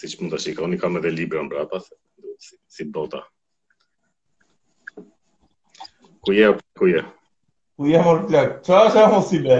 [0.00, 1.80] si që mund të shikoni, kam edhe libra në brapa,
[2.40, 3.20] si, si bota.
[6.24, 7.02] Ku je, ku je?
[7.80, 9.58] Ku je, mërë plak, qa është e më si be?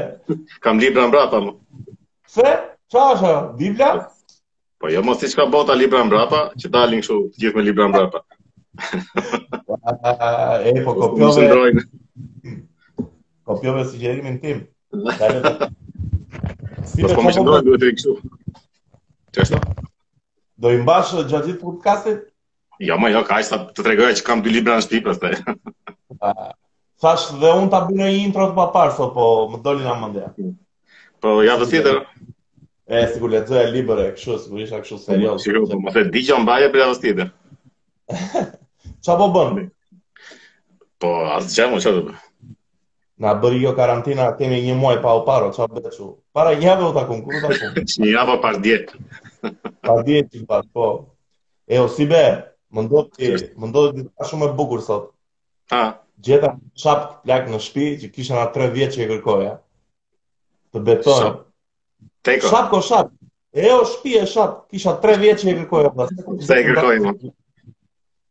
[0.65, 1.53] kam libra në brapa, më.
[2.37, 2.49] Se?
[2.93, 3.91] Qa është e Biblia?
[4.81, 7.61] Po, jo mos si që ka bota libra në brapa, që dalin linkë shu gjithë
[7.61, 8.25] me libra në brapa.
[10.67, 11.85] e, po, kopjove...
[13.45, 14.61] kopjove si gjerimin tim.
[16.87, 18.16] si Po, s'po po, po, duhet po,
[19.37, 19.80] po,
[20.60, 22.19] Do i mbash gjatë gjithë podcastit?
[22.84, 25.33] Jo, më jo, kaj, sa të tregoja që kam dy libra në shtipër, së
[26.28, 26.50] ah,
[27.00, 29.24] Thash dhe unë t'a bërë intro të papar, sot, po
[29.55, 30.28] më doli nga mëndja.
[31.24, 31.96] Po, ja dhe
[32.91, 35.45] E, si ku le të e liber këshu, si ku isha këshu serios.
[35.45, 37.28] Si po më the, di që më baje për ja dhe tjetër.
[39.06, 39.69] Qa po bëndi?
[40.98, 42.19] Po, asë që më që të bëndi?
[43.20, 46.06] Na bëri jo karantina, kemi një muaj pa u paro, qa bëqu.
[46.37, 48.05] Para një javë u të kumë, kërë të kumë?
[48.06, 49.01] Një o par djetë.
[49.88, 50.87] par djetë që pas, po.
[51.69, 52.23] E o si be,
[52.72, 55.11] më ndodhë që, më ndodhë që ta shumë e bukur sot.
[55.77, 55.83] A.
[56.31, 59.53] Gjeta shapë të plakë në shpi, që kisha na tre vjetë që e kërkoja.
[60.72, 61.31] Të betonë.
[62.31, 62.55] Teko.
[62.55, 63.12] Shapë ko shapë.
[63.66, 65.92] E o shpi e shapë, kisha tre vjetë që e kërkoja.
[65.92, 66.41] Po.
[66.48, 67.14] Se e më.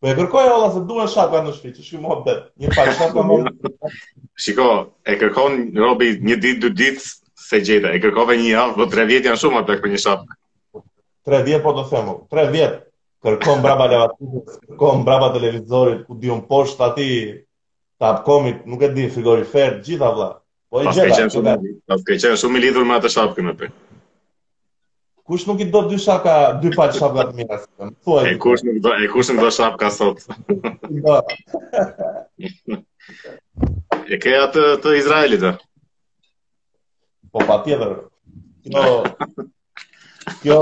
[0.03, 2.35] Për po e kërkoj e ola se du në shqapëve në shqipë, që është më
[2.55, 3.97] një pa shqapëve më opët.
[4.43, 4.67] Shiko,
[5.03, 7.03] e kërkoj robi një ditë, du ditë,
[7.47, 7.91] se gjitha.
[7.91, 10.37] E kërkoj ve një javë, po tre vjetë janë shumë atë e një shqapëve.
[11.27, 12.29] Tre vjetë po të themu, po.
[12.33, 12.79] tre vjetë.
[13.27, 17.09] Kërkon braba levaturit, kërkojmë braba televizorit, ku di unë poshtë ati,
[17.99, 20.29] të komit, nuk e di, frigorifer, gjitha vla.
[20.71, 21.27] Po e gjitha.
[21.27, 22.55] A s'ke qenë shum
[25.29, 27.57] Kush nuk i do dy shaka, dy faqe shapka të mira?
[28.05, 28.21] Thuaj.
[28.31, 30.23] E kush nuk do, e kush nuk do shapka sot?
[34.09, 35.45] e ke atë të Izraelit?
[37.29, 37.91] Po patjetër.
[38.65, 38.87] Kjo
[40.41, 40.57] kjo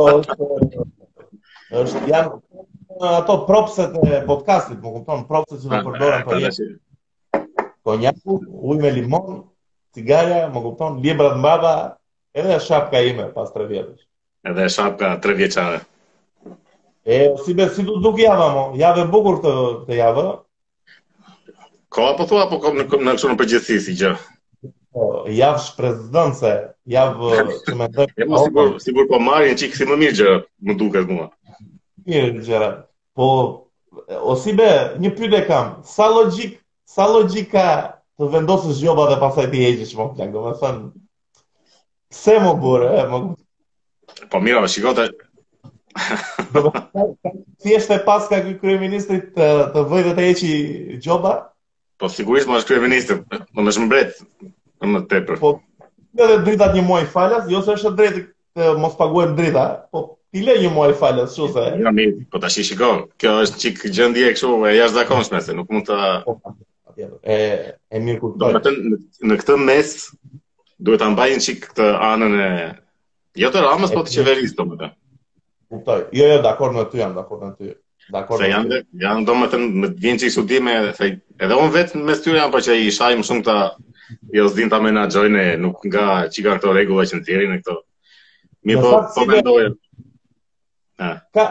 [1.84, 6.68] është janë ato propset e podcastit, më po kupton, propset që në përdoren për jetë.
[7.88, 8.38] Konjaku, po,
[8.74, 9.40] uj me limon,
[9.96, 11.74] cigare, më kupton, libra të mbaba,
[12.44, 14.06] edhe shapka ime pas të vjetësh.
[14.48, 15.80] Edhe shapka tre vjeçare.
[17.06, 19.52] E si be si duk duk java mo, java e bukur të
[19.88, 20.26] të java.
[21.94, 24.12] Ka apo thua apo kom në kom në përgjithësi si gjë.
[24.96, 25.06] Po,
[25.40, 26.52] javë shprezdhënse,
[26.96, 27.32] javë
[27.66, 28.16] që më thënë.
[28.24, 30.36] E mos sigur, sigur po marrin çik si më mirë gjë,
[30.70, 31.28] më duket mua.
[32.10, 32.70] Mirë gjë.
[33.20, 33.28] Po
[34.22, 34.70] o si be
[35.04, 36.60] një pyde kam, sa logjik,
[36.98, 37.66] sa logjika
[38.20, 40.86] të vendosësh jova dhe pasaj ti heqësh mo, do të thënë.
[42.24, 43.22] Se më burë, e më
[44.32, 45.08] Po mira, më shikote.
[47.64, 50.50] Si është e pas ka të, të vëjtë të eqi
[51.04, 51.32] gjoba?
[51.98, 55.40] Po sigurisht më është kërë ministrit, po më më shumë në më të tepër.
[55.42, 55.54] Po,
[56.18, 58.22] në dhe dritat një muaj falas, jo se është drejtë
[58.60, 61.66] të mos paguen drita, po t'i le një muaj falas, çu se.
[61.82, 65.58] Ja, mi, po t'ashti shiko, kjo është qikë gjëndi e këshu e jashtë zakonshme, se
[65.58, 65.98] nuk mund të...
[66.28, 66.38] Po,
[67.00, 67.40] e,
[67.98, 68.76] e mirë kërë të...
[69.32, 69.96] Në këtë mes,
[70.78, 72.52] duhet të mbajnë qikë këtë anën e
[73.38, 74.88] Jo të Ramës, po të qeverisë, do më të.
[76.18, 77.74] Jo, jo, dakor në ty, janë dakor në ty.
[78.16, 80.78] Dakor në Janë, janë do më të në më që i sudime,
[81.44, 83.58] edhe onë vetë me mes tyre janë, po që i shaj më shumë ta
[84.38, 85.04] jo s'din ta mena
[85.66, 86.74] nuk nga që ka në të
[87.10, 87.78] që në tjeri në këto.
[88.68, 89.70] Mi po, po mendoj.
[91.38, 91.46] Ka...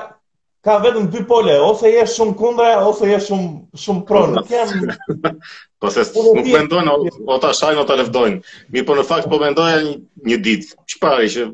[0.66, 4.22] Ka vetëm dy pole, ose jesh shumë kundra, ose jesh shumë shumë pro.
[4.24, 5.04] Po, nuk kem.
[5.84, 6.94] Po se nuk mendojnë,
[7.36, 8.38] ata shajnë, ata lëvdojnë.
[8.74, 9.76] Mi po në fakt po mendoja
[10.24, 11.44] një ditë, çfarë që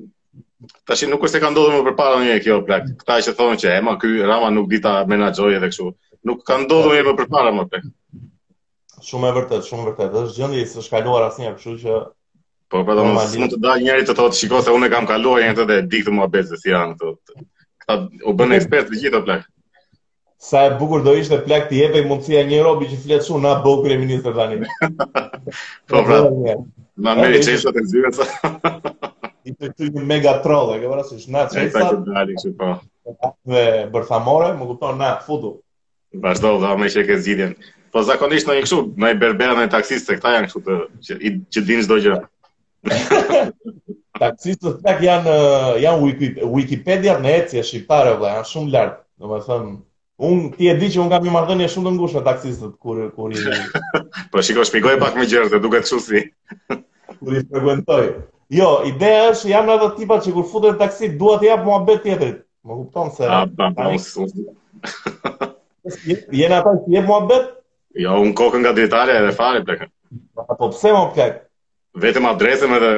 [0.86, 2.84] Tashin nuk është e ka ndodhur më përpara ndonjëherë kjo plak.
[3.02, 5.86] Kta që thonë që ema ky Rama nuk di ta menaxhojë edhe kështu.
[6.28, 7.86] Nuk ka ndodhur më përpara më tek.
[9.08, 10.18] Shumë e vërtet, shumë e vërtet.
[10.24, 11.96] Është gjendje e shkaluar asnjë kështu që
[12.72, 15.56] po po do të të dalë njëri të thotë shikoj se unë kam kaluar një
[15.58, 17.42] të tetë dikt më abes se janë këto.
[17.82, 19.44] Kta u bën ekspert të gjithë ato plak.
[20.42, 23.56] Sa e bukur do ishte plak të jepej mundësia një robi që flet shumë na
[23.66, 24.62] bëu kryeminist tani.
[25.90, 26.06] Po po.
[26.06, 26.56] Pra,
[27.06, 28.22] ma merr çështën e zyrës.
[29.44, 31.90] i të këtu një mega troll, e këpëra, si shna që i sa...
[32.58, 32.72] Po.
[33.50, 33.62] Dhe
[33.92, 35.48] bërthamore, më kupton, na, fudu.
[36.22, 37.56] Vashdo, dhe ome që e ke zidjen.
[37.94, 40.76] Po zakonisht në një këshu, në i berbera, në i taksiste, këta janë këshu të,
[41.08, 42.20] që, i, që din shdo gjë.
[44.22, 49.32] taksiste, të tak janë, uh, janë Wikipedia në e shqiptare, dhe janë shumë lartë, në
[49.36, 49.80] më thëmë,
[50.22, 52.98] Un ti e di që un kam një marrëdhënie shumë të ngushtë me taksistët kur
[53.16, 53.40] kur i.
[54.30, 56.20] po shikoj shpjegoj pak më gjerë, duket kështu si.
[57.18, 58.02] kur i frekuentoj.
[58.52, 62.42] Jo, ideja është jam edhe tipa që kur futen taksi duhet të jap muhabet tjetrit.
[62.68, 63.92] Më kupton se A bam, bam.
[66.38, 67.46] Jena ata që jep muhabet?
[68.02, 69.86] Jo, unë kokën nga dritarja edhe fare plak.
[70.60, 71.38] Po pse më plak?
[72.04, 72.92] Vetëm adresën edhe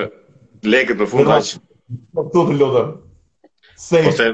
[0.74, 1.62] lekët në fund që...
[2.16, 2.90] Po këtu të lutem.
[3.84, 4.28] Se po se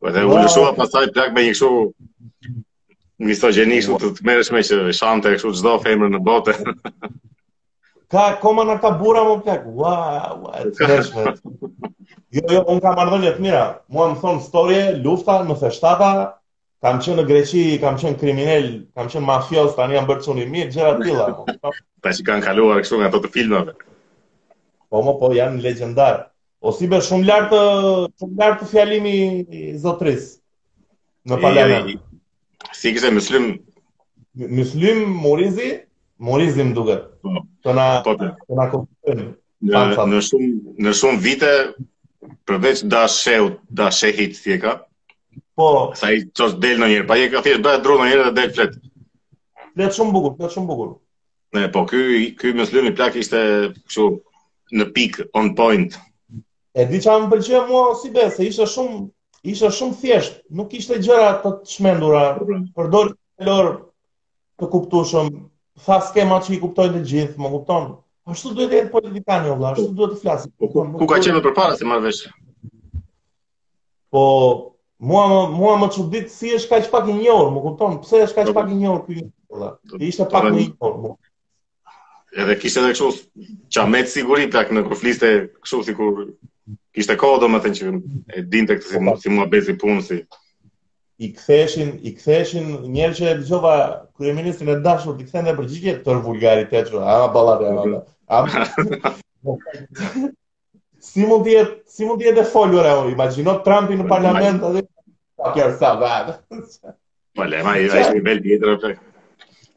[0.06, 1.69] Po dhe u lëshua pasaj plak me një kështu
[3.31, 6.55] misogenisht të të merësh me që shante kështu qdo femrë në bote.
[8.14, 9.94] ka koma në këta bura më plak, ua,
[10.38, 11.00] ua, e të
[12.37, 13.64] Jo, jo, unë kam ardhënje të mira,
[13.97, 16.12] mua më thonë storje, lufta, në feshtata,
[16.85, 20.49] kam qenë në Greqi, kam qenë kriminel, kam qenë mafios, tani jam bërë cunë i
[20.55, 21.29] mirë, gjera tila.
[22.06, 23.75] Ta që kanë kaluar kështu nga të të filmave.
[24.87, 26.29] Po, mo, po, janë legendarë.
[26.64, 27.58] O si bërë shumë lartë,
[28.20, 29.17] shumë lartë fjalimi
[29.82, 30.29] zotris
[31.29, 33.49] në parlament Si kështë e mëslim?
[34.56, 35.69] Mëslim Morizi,
[36.29, 36.97] Morizi më duke.
[37.25, 37.32] Po.
[37.64, 38.29] Të na, po, po.
[39.06, 40.49] të na Në, shumë,
[40.85, 41.53] në shumë vite,
[42.49, 43.47] përveç da sheu,
[43.81, 44.75] da shehit thjeka,
[45.56, 48.11] po, sa i ços del në njerë, pa i ka thjesht, da e dru në
[48.11, 48.76] njerë dhe del flet.
[49.73, 50.93] Flet shumë bukur, flet shumë bukur.
[51.56, 53.41] Ne, po, ky, ky mëslim i plak ishte,
[53.88, 54.06] kështu,
[54.76, 55.97] në pik, on point,
[56.76, 58.99] E di që më mua si besë, se shumë,
[59.49, 62.20] ishe shumë thjesht, nuk ishte gjëra të të shmendura,
[63.46, 63.70] Lor
[64.56, 65.31] të kuptoshëm,
[65.76, 67.88] të tha skema që i kuptojnë të gjithë, më kupton.
[68.32, 70.49] Ashtu duhet e jetë politikani, ola, ashtu duhet të flasë.
[70.58, 70.69] Po,
[71.00, 72.20] ku ka qenë për para, se marrë vesh?
[74.12, 74.23] Po,
[75.08, 75.25] mua,
[75.56, 78.55] mua më çudit ditë si është ka pak i njohër, më kupton, pse është ka
[78.61, 79.70] pak i njohër kjo, ola,
[80.11, 81.14] ishte pak i njohër, më
[82.43, 85.28] edhe kishte edhe kështu çamet siguri tak në kur fliste
[85.64, 86.19] kështu sikur
[86.95, 87.91] Kishte kohë do më të që
[88.39, 90.17] e dinte këtë si, po, si mua besi punë si.
[91.17, 93.75] I ktheshin i këtheshin, njerë që e bëzova
[94.19, 98.43] kërë e ministrin e dashur, i këthen përgjigje përgjitje tërë vulgaritet që, a, balate, a,
[98.43, 99.15] balate, a,
[101.11, 104.61] si mund të jetë, si mund të jetë e foljore, o, imagino Trumpi në parlament,
[104.71, 104.85] a dhe,
[105.47, 106.91] a, sa,
[107.37, 108.93] Po, le, ma, i da ishtë një belë të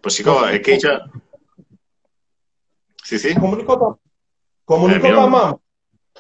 [0.01, 0.97] po, shiko, e keqa,
[3.09, 3.35] si, si?
[3.39, 3.94] Komunikota,
[4.69, 5.57] komunikota mamë.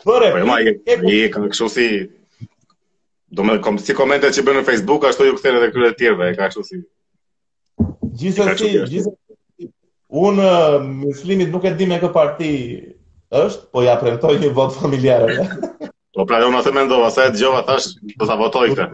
[0.03, 1.87] Për po, jo, e për e ka këshu si...
[3.37, 5.95] Do me, kom, si komente që bërë në Facebook, ashtu ju këthene dhe këtë e
[5.99, 6.79] tjerve, e ka këshu si...
[8.21, 9.67] Gjithë si, gjithë si...
[10.25, 10.47] Unë,
[11.03, 12.49] mëslimit nuk e di me këtë parti
[13.43, 15.35] është, po ja premtoj një vot familjarë.
[16.19, 18.85] Po pra, unë jo, atë mendova, sa e të gjova, thash, do të votoj këtë.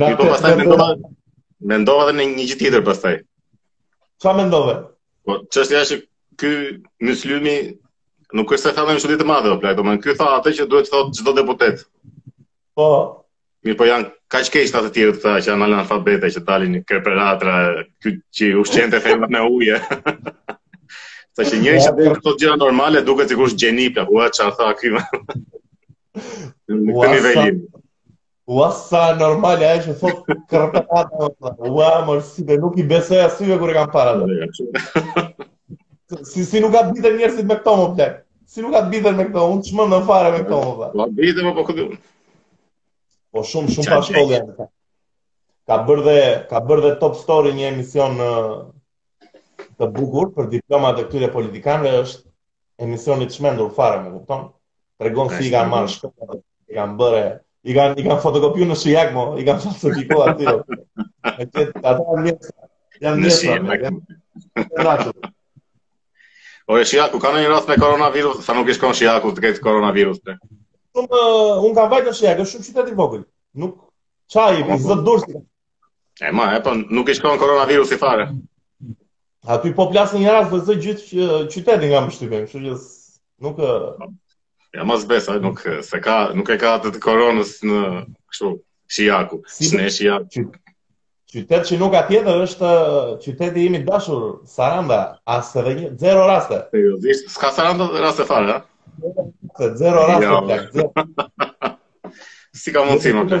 [0.00, 0.86] Në po pastaj mendova,
[1.70, 3.12] mendova dhe në një gjithë tjetër pastaj.
[4.24, 4.74] Qa mendove?
[5.28, 5.98] Po, që është jashtë,
[6.42, 6.56] këj
[7.06, 7.54] mëslimi
[8.32, 10.88] Nuk është se thallën çuditë të madhe o plaj, domethënë ky tha atë që duhet
[10.88, 11.82] të thotë çdo deputet.
[12.78, 12.86] Po,
[13.66, 16.72] mirë po janë kaq keq ata të tjerë të tha që janë analfabete që dalin
[16.78, 17.58] në kreperatra,
[18.02, 19.82] ky që ushtente thënë me ujë.
[21.34, 24.56] Sa që njëri që thotë këto gjëra normale duket sikur është gjeni plaj, ua çfarë
[24.58, 25.22] tha këtu.
[26.94, 27.48] Ua sa
[28.54, 31.30] ua sa normale ajo thotë kreperatra,
[31.70, 35.28] ua mos si be nuk i besoj asyve kur e kanë parë atë.
[36.22, 38.14] si, si nuk atë bitër njerësit me këto më plek.
[38.46, 40.90] Si nuk atë bitër me këto, unë të shmëm në fare me këto më dhe.
[40.94, 41.86] Po bitër apo po po,
[43.34, 44.68] po shumë, shumë pa shkollë po.
[45.70, 46.18] Ka bërë dhe,
[46.50, 48.30] ka bërë dhe top story një emision në
[49.80, 54.46] të bukur për diplomat e këtyre politikanëve është emisioni të fare me kupton.
[55.02, 57.24] Tregon si i kanë marrë shkollën, i kanë bërë
[57.64, 60.46] i kanë i kanë fotokopiu në Shijak mo, i kanë falsifikuar aty.
[61.24, 62.56] Atë ata janë mirë.
[63.02, 63.22] Janë
[63.64, 63.94] mirë.
[64.54, 65.32] Janë
[66.66, 69.62] O e Shiaku, ka në një rast me koronavirus, sa nuk ishkon Shiaku të këtë
[69.64, 70.36] koronavirus të?
[71.02, 71.20] Unë
[71.68, 73.24] un kam vajtë në Shiaku, shumë qytet i vogël.
[73.64, 73.76] Nuk
[74.32, 75.42] qaj, i zëtë dursi.
[76.24, 78.26] E ma, e pa, po, nuk ishkon koronavirus i fare.
[79.44, 82.82] A ty po plasë një rath, vëzë gjithë që qytetin nga më shtype, shumë që
[83.44, 83.60] nuk...
[84.74, 86.00] Ja ma zbesa, nuk, se
[86.34, 88.56] nuk e ka atë të në kështu,
[88.96, 90.48] Shiaku, si, shne Shiaku.
[91.34, 96.60] Qytet që nuk tjetër, është uh, qyteti imi dashur, Saranda, asë dhe një, zero raste.
[96.70, 96.92] Po jo,
[97.32, 99.16] ska Saranda dhe raste farë, da?
[99.58, 101.74] Se zero raste, ja, plak, zero.
[102.62, 103.40] si ka mundësi, më?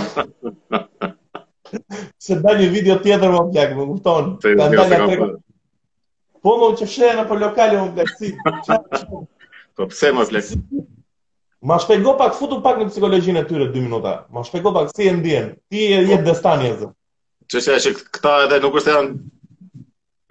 [2.28, 4.36] se da një video tjetër, më plak, më kuptonë.
[4.44, 5.32] Se një video
[6.44, 8.34] Po, më që shenë për lokale, më plak, si.
[9.78, 10.54] Po, pse, më plak.
[11.64, 14.12] Ma shpego pak futu pak në psikologjinë e tyre 2 minuta.
[14.36, 15.46] Ma shpego pak si e ndjen.
[15.72, 16.24] Ti je një po.
[16.30, 16.90] destani azh.
[17.54, 19.14] Qëse që këta edhe nuk është janë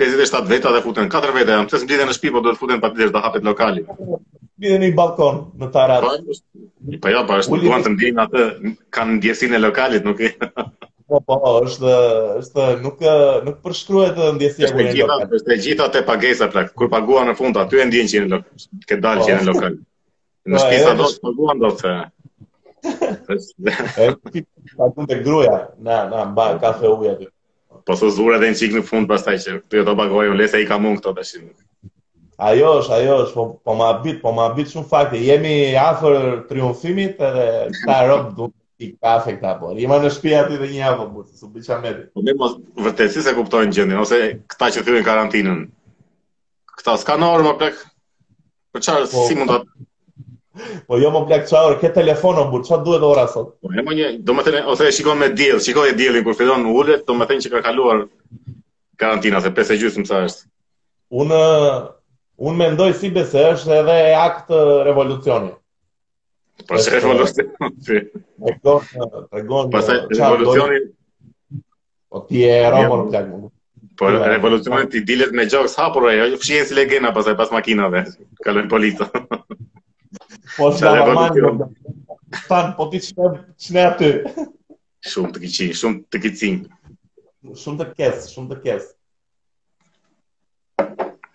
[0.02, 3.14] 57 veta dhe futen 4 veta, pse s'mbiten në shpi, po do të futen patjetër
[3.16, 3.84] do hapet lokali.
[4.62, 6.04] Bidhen në balkon në tarat.
[6.04, 8.44] Pa po ja pa është po jo, po, duan të ndjen atë
[8.98, 10.32] kanë ndjesinë e lokalit, nuk e.
[11.08, 11.94] Po po, është
[12.42, 13.00] është nuk
[13.48, 15.16] nuk përshkruhet ndjesia kur e.
[15.48, 18.66] Të gjitha të pagesa pra, kur paguan në fund aty e ndjen që në lokal,
[18.90, 19.80] ke dalë që në lokal.
[20.50, 21.96] Në pra, shpita do të përguan do të
[24.78, 25.58] Pa të të gruja,
[25.88, 27.28] na, na, mba, kafe uja të.
[27.90, 30.40] Po së zure dhe në qikë në fund pastaj që të jo të bagoj, unë
[30.42, 31.52] lese i ka mund këto të shimë.
[32.48, 35.52] Ajo është, ajo është, po, po ma bitë, po ma abit shumë fakti, jemi
[35.84, 36.18] afer
[36.48, 37.46] triumfimit edhe
[37.84, 38.48] ta rëbë du
[38.82, 41.74] i kafe këta, po, jema në shpia ti dhe një afer, po, së bëjë që
[41.78, 42.04] ameti.
[42.18, 42.58] Po me mos
[42.88, 44.20] vërtetësi se kuptojnë gjendin, ose
[44.54, 45.62] këta që në karantinën,
[46.80, 47.78] këta s'ka më plek,
[48.74, 49.62] për po qarë, po, si mund të...
[49.62, 49.64] Ta...
[49.66, 49.86] Po,
[50.86, 53.46] Po jo më plak qa orë, ke telefonon burë, qa duhet ora sot?
[53.64, 55.94] Po e jo më një, do më të o the shikon me diell, shikon e
[56.00, 58.02] diellin kur fillon ulet, ullet, do më të që ka kaluar
[59.00, 60.44] karantina, se pese gjusë më sa është.
[61.22, 61.40] Unë,
[62.48, 64.52] unë mendoj si bese është edhe akt
[64.90, 65.54] revolucioni.
[66.68, 67.72] Po se revolucioni?
[67.88, 68.92] Tregon,
[69.32, 70.84] tregon, qa revolucioni...
[72.12, 76.68] Po ti e romon më plak Po revolucioni ti dilet me gjokës hapur ajo, fshien
[76.68, 78.04] si legena pasaj pas makinave,
[78.44, 79.08] kalojnë polito.
[80.52, 80.52] Po të të të të të të të të të të të të të
[82.78, 83.28] të
[83.68, 84.42] të të
[86.10, 86.58] të
[87.42, 88.76] Shumë të kesë, shumë të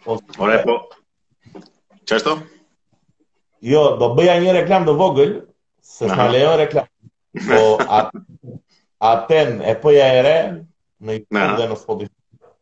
[0.06, 0.76] po, Ore, po.
[2.08, 2.36] Që është
[3.72, 5.34] Jo, do bëja një reklam dhe vogël,
[5.96, 6.88] se të lejo reklam.
[7.50, 7.66] Po,
[9.10, 10.38] atën e poja e re,
[11.04, 12.54] në i të dhe në Spotify.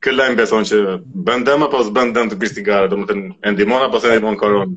[0.06, 0.80] kë lajm beson që
[1.28, 4.12] bën dëm apo s'bën dëm të bish cigare do të thënë e ndihmon apo s'e
[4.14, 4.76] ndihmon koron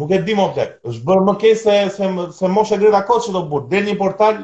[0.00, 3.34] nuk e di më tek është bërë më kej se se se greta drejta që
[3.38, 4.38] do burr del një portal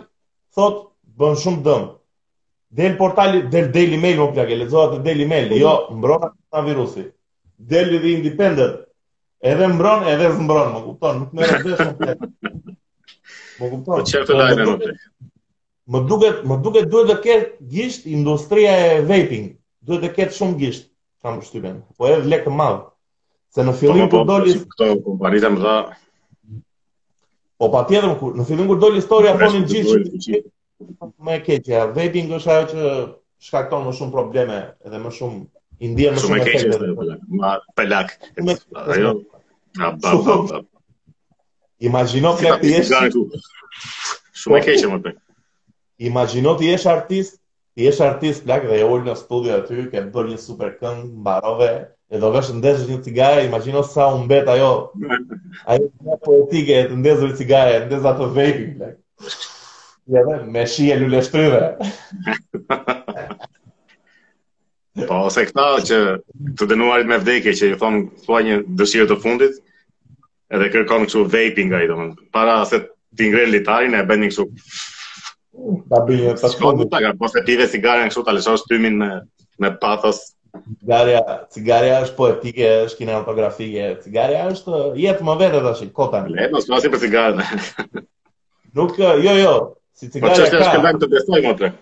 [0.59, 0.83] thot
[1.23, 1.87] bën shumë dëm
[2.81, 5.61] del portali del del email më po, që e te del email mail.
[5.61, 7.05] jo mbron ta virusi
[7.73, 8.85] del dhe independent
[9.41, 12.71] Edhe mbron, edhe zmbron, më kupton, nuk më vdes më
[13.59, 13.99] Më po kupton?
[14.01, 15.01] Po çfarë dajë më tek?
[15.95, 19.47] Më duket, më duket duhet të ketë gisht industria e vaping.
[19.89, 20.85] Duhet të ketë shumë gisht,
[21.25, 21.79] kam përshtypjen.
[21.99, 22.83] Po edhe lekë të madh.
[23.57, 25.77] Se në fillim po, kur po, doli këto kompanitë më dha
[27.59, 30.43] Po patjetër tjetër, në fillim kur doli historia, po në gjithë
[31.27, 32.91] më e keqja, vaping është ajo që
[33.47, 35.39] shkakton më shumë probleme edhe më shumë
[35.89, 38.15] indie më shumë, shumë e Ma pelak.
[38.85, 39.17] Ajo.
[39.79, 40.67] Ba ba ba.
[41.81, 42.91] Imagino ke ti jesh
[44.39, 45.11] shumë e keqe më pe.
[46.59, 47.33] ti je artist,
[47.75, 51.07] ti je artist plak dhe jo ul në studio aty, ke bën një super këngë,
[51.23, 51.71] mbarove,
[52.11, 54.73] e do vesh ndezur një cigare, imagino sa u mbet ajo.
[55.67, 55.87] Ajo
[56.25, 58.99] poetike të ndezur cigare, ndez ato vape
[60.15, 61.77] Ja vë, me shi e lulestrëve.
[65.07, 65.97] po, ose këta që
[66.59, 69.61] të dënuarit me vdekje që i thonë, thua një dëshirë të fundit,
[70.57, 72.81] edhe kërkon kështu vaping ai domun para se
[73.17, 74.47] ti ngrel litarin e bën kështu
[75.93, 79.09] ta bën ta shkon ta gar pas ti ve cigaren kështu ta lëshosh tymin me
[79.63, 80.21] me pathos
[80.81, 81.23] cigaria
[81.57, 86.89] cigaria është poetike është kinematografike cigaria është jetë më vete tash kota le mos mos
[86.97, 87.45] për cigaren
[88.81, 89.55] nuk jo jo
[89.99, 91.73] si cigaria po çfarë është këndan të besoj motre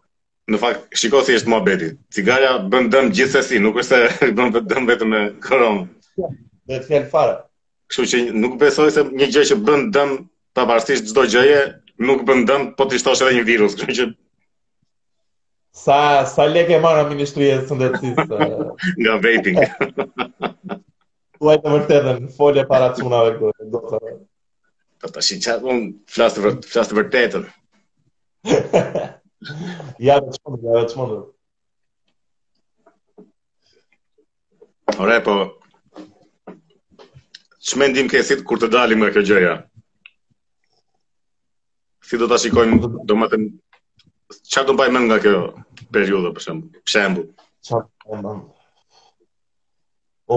[0.51, 4.87] Në fakt, shiko thjesht mohabeti Cigara bën dëm gjithsesi, nuk është se do të dëm
[4.91, 5.83] vetëm me koron.
[6.17, 7.35] Do të fjal fare.
[7.93, 10.15] Kështu që nuk besoj se një gjë që bën dëm
[10.57, 11.61] pavarësisht çdo gjëje,
[12.09, 14.09] nuk bën dëm po ti shtosh edhe një virus, kështu që
[15.79, 18.73] sa sa lekë marrë ministria e sëndetësisë eh.
[19.05, 19.61] nga vaping.
[21.45, 24.19] Uaj të vërtetën, folje para cunave, do të
[24.99, 25.75] Po ta të shi qatë
[26.15, 26.41] flasë
[26.73, 27.45] të vërtetën.
[30.03, 30.99] Ja, dhe që mundë, ja, dhe që
[35.05, 35.35] Ore, po,
[37.71, 39.53] që me ke sitë kur të dalim nga kjo gjëja?
[42.09, 42.77] Si do të shikojmë,
[43.07, 43.37] do më të...
[44.57, 45.35] Qa do mbajmë nga kjo
[45.95, 47.31] periudë, për shemë, për shemë, për
[47.71, 48.19] shemë, për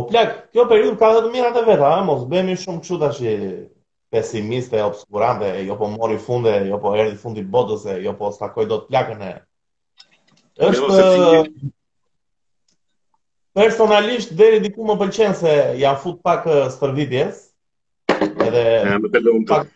[0.01, 2.95] O plak, kjo periudhë ka dhe të mirat e veta, a mos bëhemi shumë kështu
[3.01, 3.25] tash
[4.11, 8.77] pesimiste, obskurante, jo po mori funde, jo po erdi fundi botës, jo po stakoj do
[8.81, 9.31] të plakën e.
[10.67, 11.05] Êshtë...
[13.55, 16.43] Personalisht, deri diku më pëlqen se janë fut pak
[16.75, 17.39] stërvitjes,
[18.19, 18.61] edhe...
[18.79, 19.71] E, më të pak...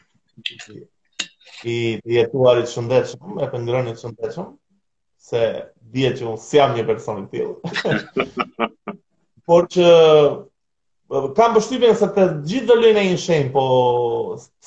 [1.65, 4.49] I të jetuarit shëndetshëm, e pëngrënit shëndetshëm,
[5.31, 5.41] se
[5.95, 8.99] dje që unë si jam një personit tjilë.
[9.49, 9.87] Por që
[11.07, 13.65] kam përshtypjen se të gjithë do lënë një shenjë, po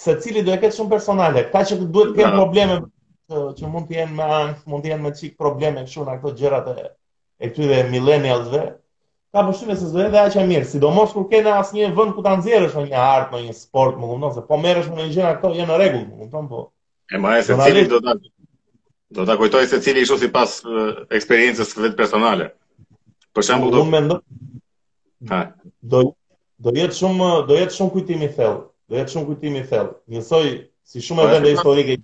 [0.02, 1.42] se cili do e ketë shumë personale.
[1.52, 2.76] Ka që duhet të kenë probleme
[3.58, 6.34] që, mund të jenë me angst, mund të jenë me çik probleme kështu na këto
[6.38, 6.76] gjërat e
[7.42, 8.62] e këtyre millennialsve.
[9.34, 12.22] Ka përshtypjen se do edhe aq e mirë, sidomos kur ke në asnjë vend ku
[12.24, 15.08] ta nxjerrësh në një art, në një sport, më kupton se po merresh me një
[15.16, 16.64] gjëra këto janë në rregull, më kupton po.
[17.14, 18.16] E ma e se cili do të
[19.16, 22.50] do ta kujtoj se cili ishu sipas uh, eksperiencës vetë personale.
[23.32, 24.18] Për shembull do Unë mendoj.
[25.30, 25.38] Ha.
[25.80, 26.02] Do
[26.58, 28.62] Do jetë shumë do jetë shumë kujtim i thellë.
[28.90, 29.92] Do jetë shumë kujtim i thellë.
[30.14, 30.48] Njësoj
[30.92, 31.96] si shumë Bare vende historike.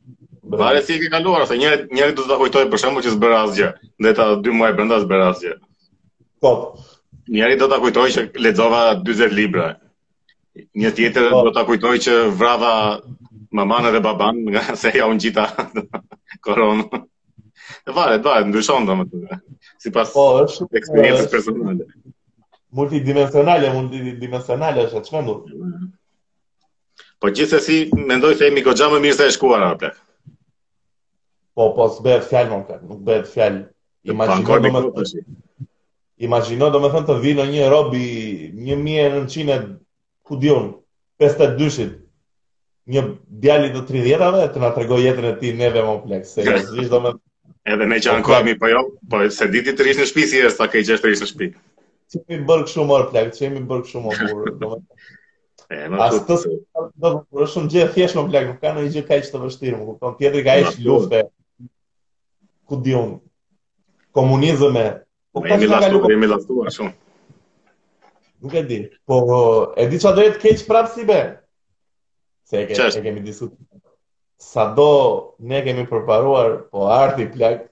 [0.61, 3.40] Vare si e ke kaluar, se njëri njëri do ta kujtoj për shembull që zbra
[3.49, 3.70] asgjë,
[4.04, 5.54] ndeta 2 muaj brenda zbra asgjë.
[6.44, 6.52] Po.
[7.34, 9.66] Njëri do ta kujtoj që lexova 40 libra.
[10.82, 11.42] Një tjetër po.
[11.49, 12.73] do ta kujtoj që vrava
[13.58, 15.49] mamanë dhe baban nga se ja unë gjitha
[16.46, 17.02] koronë.
[17.88, 19.42] Dhe vale, vale, ndryshon të më të
[19.82, 21.88] si pas eksperiencës personale
[22.76, 25.45] multidimensionale, multidimensionale është atë çmendur.
[27.23, 27.76] Po gjithsesi
[28.11, 30.00] mendoj se jemi goxha më mirë se e shkuar në plak.
[31.54, 33.61] Po po bëhet fjalë më nuk bëhet fjalë.
[34.11, 35.26] Imagjino do me thënë,
[36.26, 38.07] Imagjino do të thonë të vinë në një Robi,
[38.54, 39.61] 1900
[40.26, 40.69] ku diun
[41.23, 42.00] 52-shit.
[42.93, 43.02] Një
[43.45, 46.25] djalë të 30-ave të na tregoj jetën e tij neve më plek.
[46.26, 47.07] se zgjidhom
[47.64, 50.57] edhe ne që ankohemi po jo, po se ditë të rish në shtëpi si është,
[50.57, 51.49] sa ke gjë të rish në shtëpi
[52.14, 54.82] që mi bërë këshu më rëplek, që mi bërë këshu më burë, do me
[55.65, 56.39] të
[57.00, 59.32] do të bërë shumë gjithë thjesht më nuk ka në i gjithë ka i që
[59.32, 61.21] të vështirë, më kupton, tjetëri ka i që lufte,
[62.69, 63.17] ku di unë,
[64.15, 64.84] komunizme,
[65.34, 66.93] po ka që nga ka shumë.
[68.45, 69.17] Nuk e di, po
[69.80, 71.19] e di që a do keqë keq prapë si be,
[72.50, 73.56] se e, kemi disutë.
[74.45, 74.91] Sa do
[75.41, 77.65] ne kemi përparuar, po arti plak,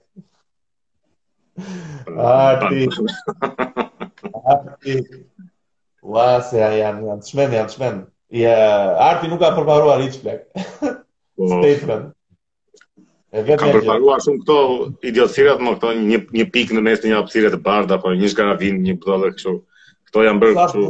[2.16, 2.88] arti.
[6.02, 7.98] Ua, se a janë, janë të shmen, janë të shmen.
[8.40, 8.54] Ja,
[9.10, 10.40] arti nuk ka përparuar i qplek.
[10.80, 11.48] Po.
[11.52, 12.08] Statement.
[13.32, 14.56] E Ka përparuar shumë këto
[15.10, 18.32] idiotësirat, më këto një, një pikë në mes të një apësire të barda, po një
[18.34, 19.54] vinë, një budalë këshu.
[20.10, 20.86] Këto janë bërë këshu.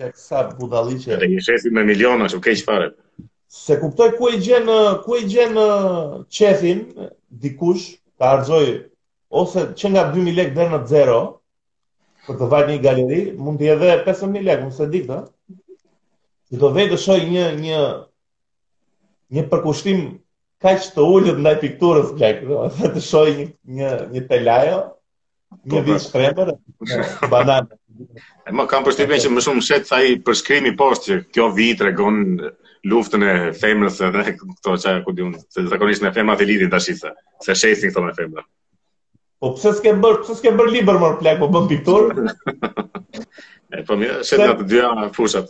[0.00, 1.18] Kë kësa budalë që...
[1.20, 2.88] Dhe një shesin me miliona, shumë keqë fare.
[3.60, 5.66] Se kuptoj ku e gjenë ku e gjenë
[6.38, 6.80] qefin
[7.44, 7.84] dikush
[8.16, 8.64] të harxoj
[9.42, 10.82] ose që nga 2000 lekë deri në
[12.30, 15.16] për të vajtë një galeri, mund të t'i edhe 5.000 lekë, mund se dikta,
[16.52, 17.80] që do vetë të shoj një, një,
[19.38, 20.04] një përkushtim
[20.64, 23.48] kaq të ullët ndaj pikturës lek, do dhe të shoj një,
[23.80, 24.78] një, një telajo,
[25.64, 25.84] një po, po.
[25.88, 26.54] vitë shkremër,
[27.32, 27.80] banane.
[28.48, 32.22] e më kam përstipen që më shumë shetë thaj përshkrimi post që kjo vitë regon
[32.88, 36.80] luftën e femrës edhe këto që ku diun, se zakonisht në femrat i lidin të
[36.86, 37.12] shithë,
[37.48, 38.46] se shethin këto me femrë.
[39.40, 42.10] Po pse s'ke bër, pse s'ke bër libër më plak, po bën piktur.
[43.88, 45.48] Po mirë, se natë dy ana fushat.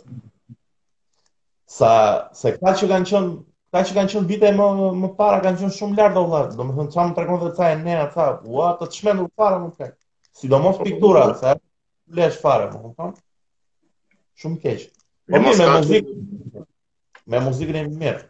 [1.71, 1.89] Sa
[2.37, 3.31] sa ka që kanë qenë
[3.75, 4.67] ka që kanë qënë vite më,
[5.01, 6.57] më para, kanë qënë shumë lart dhe ullartë.
[6.59, 8.99] Do më thënë, qa më tregon dhe caj e ne, a ca, ua, të të
[9.01, 9.91] shmenur para më të
[10.39, 11.63] Sidomos Si do mos piktura, sa, ca,
[12.19, 13.17] lesh fare, më thënë,
[14.45, 14.87] shumë keqë.
[15.35, 16.17] Po mi, me muzikë,
[17.33, 18.21] me muzikën e mirë.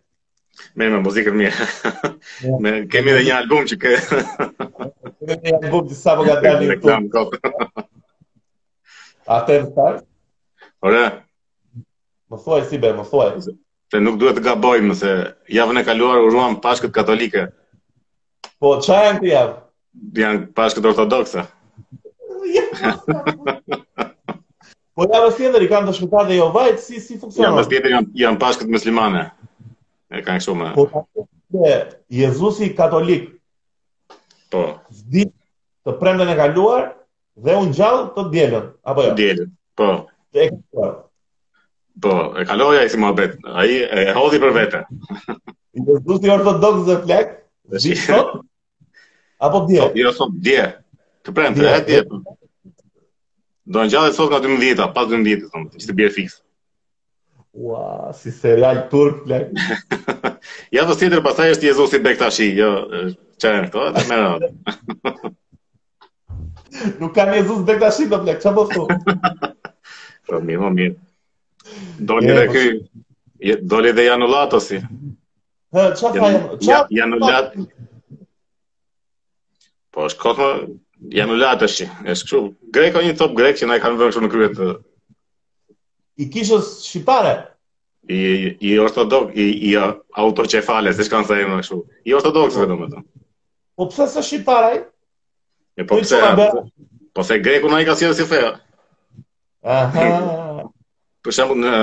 [0.78, 1.54] Me, me muzikën e
[2.64, 4.00] me Kemi edhe një album që ke.
[5.22, 6.52] Dhe të janë bubë disa për gata një të të
[9.28, 9.60] të të të
[10.92, 11.04] të
[12.32, 13.26] Më thuaj si be, më thuaj.
[13.92, 15.10] Se nuk duhet të gabojmë, se
[15.52, 17.42] javën e kaluar uruam pashkët katolike.
[18.62, 19.56] Po, qa janë të javë?
[20.22, 21.42] Janë pashkët ortodoxe.
[24.96, 27.46] po ja mes tjetër i kanë të shkëtar dhe jo vajt, si, si funksionat?
[27.46, 29.24] Ja mes tjetër janë, janë pashkët muslimane.
[30.08, 30.72] E kanë këshu me...
[30.80, 30.86] Po,
[32.16, 33.24] Jezusi katolik,
[34.52, 34.64] Po.
[34.92, 35.30] Zdi
[35.88, 36.90] të premten e kaluar
[37.40, 39.14] dhe unë gjallë të dielën, apo jo?
[39.16, 39.54] Të dielën.
[39.80, 39.88] po.
[40.36, 40.92] Të e kaluar.
[42.02, 42.12] Po,
[42.42, 44.84] e kaluar ja i si më abet, a i e hodhi për vete.
[45.76, 47.32] I të zdu si ortodoks dhe flek,
[47.80, 48.36] zdi sot,
[49.48, 49.90] apo djelë?
[49.96, 50.72] Po, jo, sot, djelë.
[51.26, 52.22] Të premten, e djelë.
[53.72, 56.42] Do në gjallë sot nga 12-ta, pas 12-ta, që të bje fiksë.
[57.64, 57.88] Ua,
[58.20, 59.52] si serial turk, plek.
[60.76, 65.30] ja, të sidrë, pasaj është Jezusi Bektashi, jo, është qenë këto dhe me rëndë.
[67.02, 68.86] Nuk kam Jezus në dekta shqipë, plek, që po fëtu?
[70.32, 70.92] Po mirë, po mirë.
[72.10, 72.74] Doli dhe këj,
[73.70, 74.78] doli dhe janë u latë osi.
[75.76, 76.60] Hë, që fa janë?
[76.96, 77.64] Janë u latë.
[79.92, 80.50] Po është kohë,
[81.20, 82.42] janë u latë është që, është këshu,
[82.78, 84.62] greko një top grek që na i kanë vërë shumë në kryet.
[86.22, 87.34] I kishës shqipare?
[88.14, 88.22] I,
[88.72, 92.78] i ortodok, i, i autoqefale, se shkanë sa e më në I ortodok, se vedo
[92.80, 92.98] me të.
[93.02, 93.21] Ha, ha, ha.
[93.82, 94.76] Po pëse se shqiptaraj?
[95.74, 98.52] E po pëse, po, po, po se greku në i ka sjerë si feja.
[99.66, 100.10] Aha.
[101.26, 101.74] Për shemë,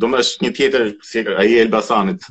[0.00, 2.24] do më është një tjetër, si a i Elbasanit.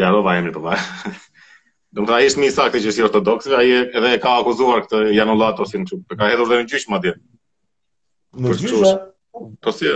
[0.00, 0.80] Ja, do vajem në përbaj.
[0.80, 1.12] Po
[1.98, 4.20] do më të a i saktë një sakti që si ortodoxë, a i edhe e
[4.22, 7.02] ka akuzuar këtë janullatë, si në ka hedhur dhe në gjyq ma
[8.30, 8.94] Në gjyshë?
[9.66, 9.90] Po si,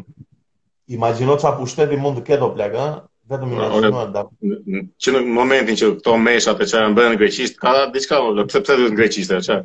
[0.97, 2.88] Imagino që a pushteti mund të këtë o plek, a?
[3.34, 7.60] Vetëm i në shumë Që në momentin që këto meshat e që janë në greqisht,
[7.62, 9.60] ka da diçka, pëse pëse në greqisht e që?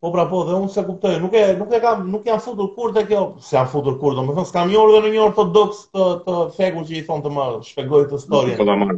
[0.00, 2.70] Po pra po, dhe unë se kuptoj, nuk e, nuk e kam, nuk janë futur
[2.76, 5.20] kur të kjo, se jam futur kur, të më thënë, s'kam një orë dhe një
[5.26, 8.56] orë të doks të, të fegur që i thonë të më shpegoj të storin.
[8.56, 8.96] Po da marë,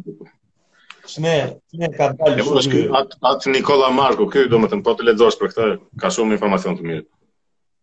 [1.18, 1.36] Ne,
[1.74, 2.80] ne ka dalë shumë.
[2.84, 5.70] Ja, at at Nikola Marko, këy domethën po të lexosh për këtë,
[6.02, 7.04] ka shumë informacion të mirë.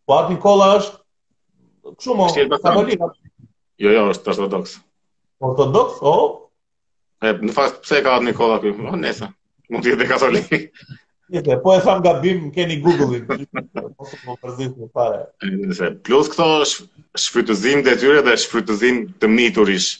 [0.07, 3.03] Po at Nikola është kështu më katolik.
[3.83, 4.77] Jo, jo, është ortodox.
[5.49, 5.99] Ortodox?
[5.99, 6.13] O?
[6.13, 6.31] Oh.
[7.27, 8.73] E në fakt pse ka at Nikola këy?
[8.87, 9.29] Oh, Nëse
[9.69, 10.55] mund të jetë katolik.
[11.29, 13.45] Jete, po e tham gabim, keni Google-in.
[14.01, 15.19] Ose po përzis fare.
[15.51, 16.87] Nëse plus këto është
[17.25, 19.91] shfrytëzim detyrë dhe shfrytëzim të miturish.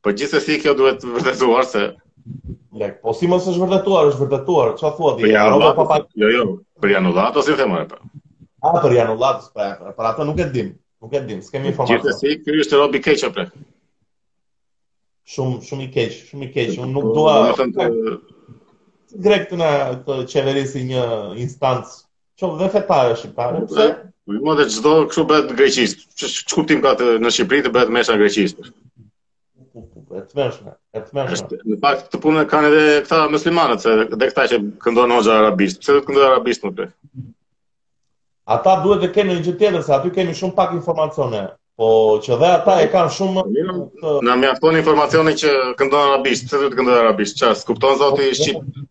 [0.00, 1.84] Po gjithsesi kjo duhet të vërtetuar se
[2.72, 4.70] Lek, po si mos është vërtetuar, është vërtetuar.
[4.80, 5.28] Çfarë thua ti?
[5.28, 6.42] Jo, jo, jo.
[6.84, 7.98] Për janullat ose them atë.
[8.64, 9.66] A për janullat, po,
[9.98, 10.70] për atë nuk e dim.
[11.04, 12.02] Nuk e dim, s'kem informacion.
[12.04, 13.46] Gjithsesi, ky është Robi Keq pra.
[15.34, 16.70] Shumë shumë i keq, shumë i keq.
[16.84, 17.36] Unë nuk po, dua.
[17.52, 17.66] të
[19.30, 19.70] them të në
[20.08, 21.04] të çeverisë një
[21.46, 21.98] instancë.
[22.40, 23.86] Ço dhe fetare shqiptare, pse?
[24.28, 26.06] Po më dhe çdo kështu bëhet greqisht.
[26.18, 28.70] Ç'kuptim ka të në Shqipëri të bëhet mesha greqisht
[30.10, 31.58] e të mëshme, e të mëshme.
[31.72, 35.78] Në fakt, të punë kanë edhe këta muslimanët, se dhe këta që këndonë hoxha arabisht.
[35.82, 36.86] pëse dhe të këndonë arabisht më të?
[38.56, 41.44] Ata duhet të kene një gjithë se aty kemi shumë pak informacione.
[41.80, 41.90] Po
[42.24, 43.44] që dhe ata e kanë shumë...
[43.54, 48.00] Në të afton informacioni që këndonë arabisht, pëse dhe të këndonë arabisht, që asë kuptonë
[48.02, 48.86] zoti i Shqipë.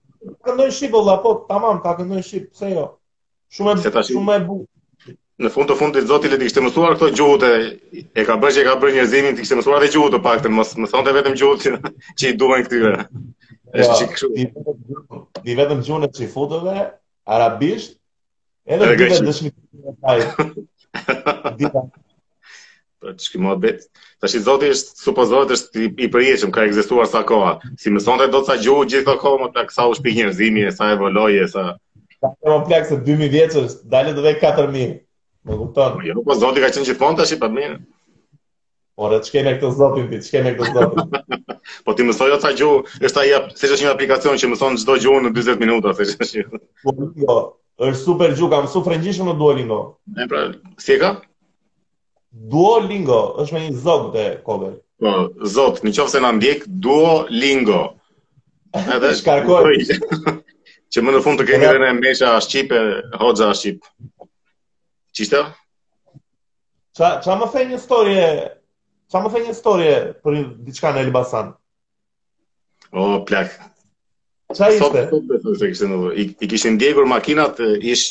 [0.48, 2.88] Këndonë Shqipë, po, tamam, ka këndonë Shqipë, pse jo?
[3.58, 4.38] Shumë e, shumë
[5.40, 8.54] në fund të fundit Zoti le të kishte mësuar këto gjuhët e e ka bërë
[8.58, 11.14] që e ka bërë njerëzimin të kishte mësuar edhe gjuhët të paktën mos më thonte
[11.16, 11.88] vetëm gjuhët
[12.20, 12.94] që i duan këtyre.
[13.80, 14.30] Është çik kështu.
[15.62, 16.76] vetëm gjuhën e çifutëve
[17.38, 17.96] arabisht
[18.68, 21.74] edhe vetë dëshmitë e saj.
[23.00, 23.78] Po çka më bëj?
[24.20, 27.54] Tash i Zoti është supozohet është i, i përjetshëm, ka ekzistuar sa kohë.
[27.80, 30.66] Si më thonte do të sa gjuhë gjithë kohë më tak sa u shpik njerëzimi,
[30.68, 31.78] e sa evoloi, sa
[32.20, 34.98] Ka më plak se 2000 vjeqës, dalë dhe 4000.
[35.50, 35.92] Më po kuptat.
[35.98, 37.78] Po, jo, po zoti ka qenë gjithmonë tash i pamirë.
[39.02, 41.38] Ora, po, çkem me këtë zotin ti, çkem me këtë zotin.
[41.88, 44.60] po ti më thoj ata jo, gjuhë, është ai, thjesht është një aplikacion që më
[44.62, 46.38] thon çdo gjuhë në 40 minuta, thjesht.
[46.86, 47.40] Po jo,
[47.90, 49.80] është super gjuhë, kam su frëngjishëm në Duolingo.
[50.20, 50.44] Ne pra,
[50.84, 51.16] si e ka?
[52.54, 54.78] Duolingo, është me një zot te Kobel.
[55.02, 55.16] Po,
[55.56, 57.82] zot, nëse na ndjek Duolingo.
[58.86, 59.82] Edhe shkarkoj.
[60.94, 62.78] që më në fund të kemi rënë në mesha shqipe,
[63.22, 63.86] hoxha shqip.
[65.20, 65.40] Çishto?
[66.98, 68.14] Ça Qa më thënë një histori,
[69.12, 69.88] Qa më thënë një histori
[70.24, 71.50] për diçka në Elbasan.
[73.02, 73.52] O plak.
[74.60, 75.02] Qa ishte?
[75.12, 75.84] Sot po të thosh
[76.16, 77.60] i kishin ndjekur makinat
[77.94, 78.06] ish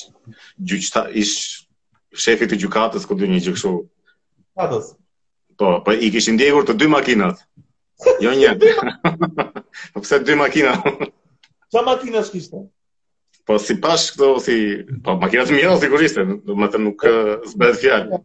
[0.73, 1.35] gjyqta ish
[2.27, 3.73] shefi i gjykatës ku do një gjukëshu.
[3.81, 4.92] Gjukatës?
[5.59, 7.40] Po, po i kishin ndjekur të dy makinat.
[8.23, 8.53] Jo një.
[9.97, 10.77] Po pse dy makina?
[11.73, 12.68] Çfarë makina kishte?
[13.48, 14.54] Po si pash këto u thi,
[15.04, 17.04] po makina të mira sigurisht, do të thënë nuk
[17.52, 18.18] zbehet fjalë.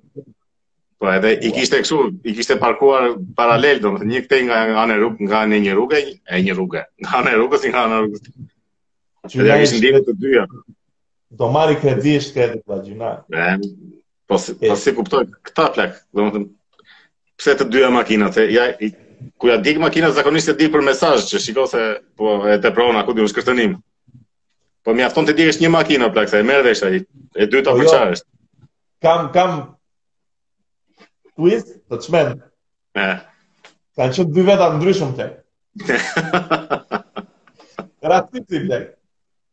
[1.04, 4.98] Po edhe i kishte kështu, i kishte parkuar paralel, do të një këtej nga anë
[5.00, 6.82] rrugë, nga anë një rrugë, e një rrugë.
[7.06, 8.26] Nga anë rrugës si nga anë rrugës.
[9.30, 10.44] Ti do të ishin dinë të dyja.
[11.44, 13.72] Do marrë kredi shtetë të plagjinat.
[14.28, 16.44] Po si po si kuptoj këta plak, do të
[17.40, 18.68] pse të dyja makinat, ja
[19.40, 21.86] ku ja dik makina zakonisht e di për mesazh, që shikoj se
[22.20, 23.80] po e tepron aku di ushtrënim.
[24.84, 26.98] Po mjafton afton të dirish një makinë plak sa e merr vesh ai.
[27.40, 27.92] E dyta po jo.
[27.92, 28.28] çfarë është?
[29.04, 29.54] Kam kam
[31.38, 32.42] twist, po çmend.
[32.94, 33.08] Ka
[33.94, 35.32] Sa çu dy veta ndryshëm tek.
[38.14, 38.84] Rastizi tek.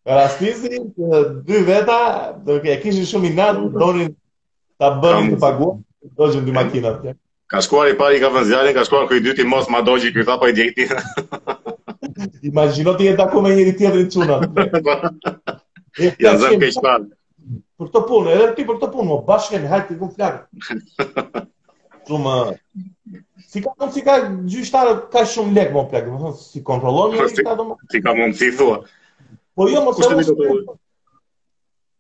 [0.09, 2.01] Rastizi të dy veta
[2.47, 4.11] do të kishin shumë inat donin
[4.81, 5.77] ta bënin të paguar,
[6.19, 7.17] dozën dy makinat tek.
[7.53, 10.13] Ka shkuar i pari ka vënë zjarin, ka shkuar ku i dyti mos ma doji
[10.15, 10.89] ky tha po i djeti.
[12.43, 15.17] Imagjino ti jetë tako me njëri tjetërin të qunat.
[16.25, 17.09] ja zëmë ke shpallë.
[17.81, 21.45] Për të punë, edhe ti për të punë, më bashkë hajtë të këmë flakë.
[22.11, 22.35] Shumë...
[23.51, 24.17] Si ka mund si ka
[24.53, 27.69] gjyshtarë ka shumë lekë më plekë, si kontrolonë një si, më...
[27.95, 28.77] Si ka mund si thua.
[29.57, 30.51] Po jo, më se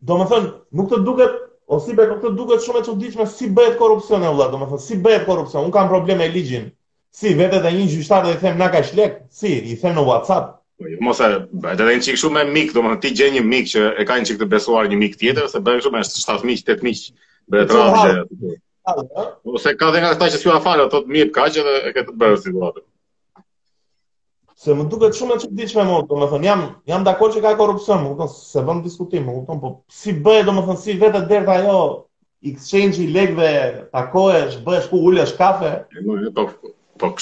[0.08, 3.24] Do më thënë, nuk të duket O si bëhet, nuk të duket shumë e çuditshme
[3.30, 5.68] si bëhet korupcion e vëlla, domethënë si bëhet korrupsion.
[5.68, 6.64] Unë kam probleme me ligjin.
[7.12, 9.16] Si, vete dhe një gjyqtar dhe i them na ka shlek?
[9.34, 10.50] Si, i them në WhatsApp?
[10.80, 11.30] Po jo, mos e,
[11.72, 14.06] edhe dhe një qikë shumë me mik, do më ti gjenë një mik që e
[14.06, 16.86] ka një qikë të besuar një mik tjetër, se bërë shumë e 7 miq, 8
[16.86, 17.02] miq,
[17.50, 18.54] bërë të rrëmë që...
[19.56, 21.92] Ose ka dhe nga këta që s'kjua falë, ato të mirë për kaqë dhe e
[21.98, 22.84] këtë bërë situatë.
[24.62, 26.62] Se më duket shumë e që diqë me mund, do më thënë, jam,
[26.94, 30.46] jam dako që ka korupcion, më këtën, se vëmë diskutim, më këtën, po si bëhe,
[30.48, 31.78] do më thënë, si vetë dhe të ajo,
[32.54, 33.52] exchange i legve,
[33.98, 35.72] takoesh, bëhesh ku ullesh kafe.
[35.96, 37.14] E, no, po, e, to, po, Po,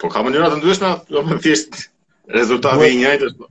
[0.00, 1.42] po ka mënyra të ndryshme, do jo, të mhm.
[1.44, 1.78] thjesht
[2.38, 3.48] rezultati i njëjtë është.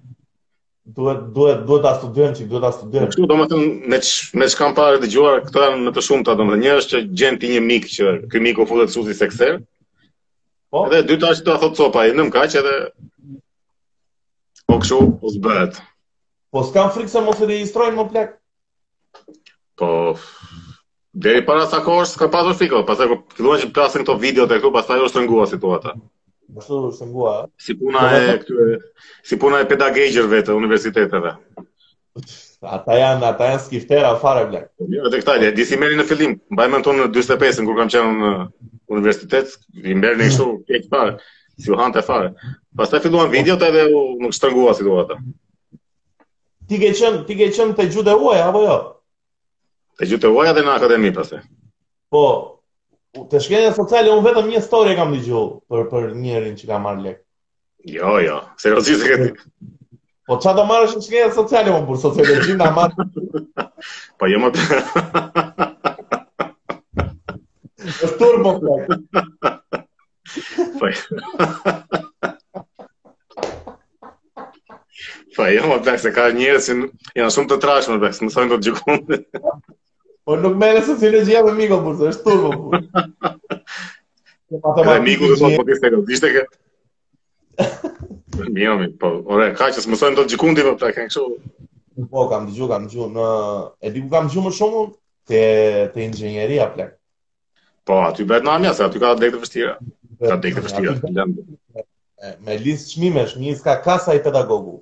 [0.96, 3.10] Duhet duhet duhet ta studiojmë, çik duhet ta studiojmë.
[3.12, 3.98] Kështu domethënë me
[4.42, 7.52] me çka kanë parë dëgjuar këta janë më të shumta domethënë njerëz që gjen ti
[7.56, 9.50] një mik që ky mik u futet suzi se kthe.
[10.72, 10.86] Po.
[10.92, 12.76] Edhe dyta është ta thot copa, i nëm kaq edhe
[14.70, 15.82] po kështu u zbehet.
[16.54, 18.38] Po s'kam frikë se mos e regjistrojnë më plak.
[19.82, 19.92] Po,
[21.16, 24.58] Deri para sa kohë s'ka pasur fiko, pastaj kur filluan të plasin këto videot e
[24.60, 25.94] këtu, pastaj u shtrëngua situata.
[26.52, 27.36] Më u shtrëngua.
[27.62, 28.74] Si puna e këtyre,
[29.30, 31.32] si puna e pedagogjërve të universiteteve.
[32.76, 34.66] Ata janë, ata janë skiftera fare blek.
[34.92, 38.16] Jo, po edhe këta, disi merri në fillim, mbaj mend tonë 45 kur kam qenë
[38.20, 38.34] në
[38.98, 39.54] universitet,
[39.88, 41.16] i merrni kështu keq fare,
[41.56, 42.34] si u hante fare.
[42.76, 45.22] Pastaj filluan videot edhe u më shtrëngua situata.
[46.68, 48.76] Ti ke qenë, ti ke qen te gjude uaj apo jo?
[49.96, 51.38] Të gjithë të voja dhe në akademi, përse.
[52.12, 52.22] Po,
[53.32, 56.80] të shkendje sociale, unë vetëm një story kam një gjullë për, për njerin që ka
[56.84, 57.22] marrë lekë.
[57.96, 59.32] Jo, jo, se rëzi se këti.
[60.28, 63.10] Po, që të marrë është në shkendje sociale, unë për sociologi në marrë.
[64.20, 64.66] po, jë më të...
[67.88, 69.60] është turë, po, po.
[70.84, 71.94] Po,
[75.36, 76.74] Po jo, më se ka njerëz që
[77.20, 79.02] janë shumë të trashëm, pak, më thonë të gjikon.
[80.26, 82.80] Po nuk merë së cilë gjia me Miko, për të është turbo, për.
[84.56, 86.28] Dhe Miko dhe më po t'i këtë këtë, vishte
[88.56, 91.08] Mi omi, po, ore, ka që s'mësojnë më sojnë të gjikundi, për po, të kënë
[91.12, 91.24] këshu.
[92.16, 93.06] Po, kam gjë, kam gjë,
[93.78, 94.82] e di ku kam gjë më shumë
[95.30, 95.42] të,
[95.94, 96.92] të ingjënjeri, plek.
[97.86, 99.76] Po, aty bet në amja, se aty ka të dekë të vështira.
[100.26, 101.24] Ka të vështira, të fështira.
[102.48, 104.76] Me lisë qmime, shmi iska kasa i pedagogu.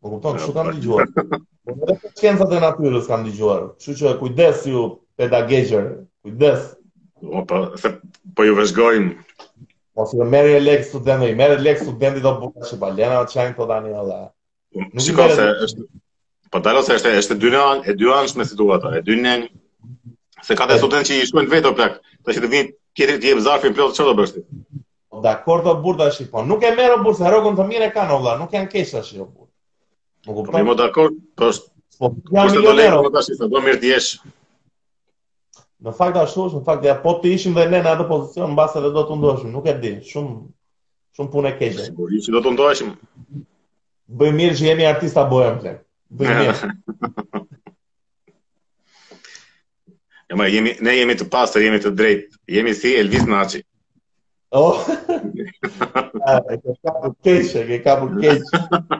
[0.00, 1.04] Po kupton, çu kam dëgjuar.
[1.64, 3.60] Po edhe shkencat e natyrës kam dëgjuar.
[3.76, 4.84] Kështu që kujdes ju
[5.20, 5.84] pedagogjer,
[6.24, 6.62] kujdes.
[7.20, 7.90] Po pa, se
[8.36, 9.04] po ju vëzhgojm.
[9.98, 13.66] Po si merrë lek studentë, merr lek studentë do buka se balena të çajin po
[13.68, 14.16] tani edhe.
[14.88, 15.86] Nuk shikoj se është
[16.50, 20.46] Po dallo se është është dy janë, e dy janë shumë situata, e dy janë
[20.48, 23.20] se ka të studentë që i shkojnë vetë o plak, ta që të vinë tjetër
[23.22, 24.42] të jep zarfin plot çfarë do bësh ti.
[25.28, 26.48] Dakor do burta shifon.
[26.50, 29.28] Nuk e merr burse, rrogën të mirë kanë valla, nuk janë keshash jo.
[30.28, 30.60] Më kuptoj.
[30.60, 31.48] Jam dakord, po,
[31.98, 32.12] po.
[32.28, 33.94] Po jam i dolë, po tash do mirë të
[35.80, 38.50] Në fakt ashtu është, në fakt ja po të ishim dhe ne në atë pozicion,
[38.52, 40.34] mbas edhe do të ndoheshim, nuk e di, shumë
[41.16, 41.86] shumë punë keqe.
[41.86, 42.90] Sigurisht që do të ndoheshim.
[44.20, 45.80] Bëj mirë që jemi artista bojëm jo, tek.
[46.20, 46.72] Bëj mirë.
[50.30, 52.36] Ja jemi, ne jemi të pastër, jemi të drejtë.
[52.54, 53.64] Jemi si Elvis Naci.
[54.54, 54.76] Oh.
[55.50, 58.60] Ka për keqë, ke për keqë.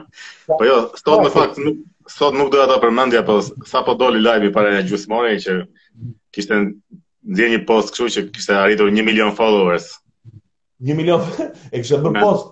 [0.59, 1.79] Po jo, sot në fakt, nuk,
[2.15, 3.37] sot nuk doja ta përmendja, po
[3.71, 5.55] sa po doli live i pare në gjusëmore, që
[6.37, 6.59] kishtë
[7.35, 9.87] në një post këshu që kishtë arritur një milion followers.
[10.89, 11.23] Një milion,
[11.71, 12.51] e kishtë bërë post?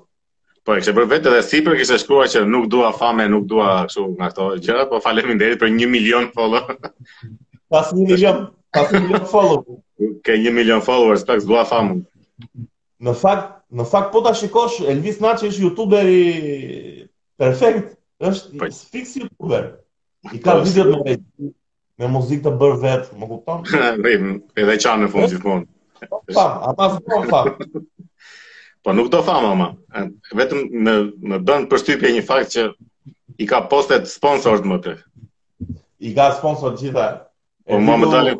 [0.68, 3.70] Po, e kishtë bërë vetë edhe siper kishtë shkrua që nuk dua fame, nuk dua
[3.90, 6.94] këshu nga këto gjera, po falemi në për një milion followers.
[7.74, 8.46] Pas një milion,
[8.78, 9.82] pas një milion followers.
[10.24, 12.02] Ke një milion followers, pak zdua famu
[13.08, 16.26] në fakt, në fakt po ta shikosh Elvis Naçi është youtuber i
[17.40, 18.72] perfekt, është po.
[18.94, 19.70] fix youtuber.
[20.34, 21.52] I ka po, video me me,
[22.04, 23.64] me muzikë të bërë vet, më kupton?
[24.04, 25.66] Rim, edhe çan në fund gjithmonë.
[26.36, 27.44] Po, ata po
[28.84, 30.10] Po nuk do fama, ama.
[30.40, 30.92] Vetëm në
[31.30, 32.64] në bën përshtypje një fakt që
[33.44, 34.94] i ka postet sponsorët më të.
[36.08, 37.08] I ka sponsor gjitha.
[37.68, 38.40] Po më më dalin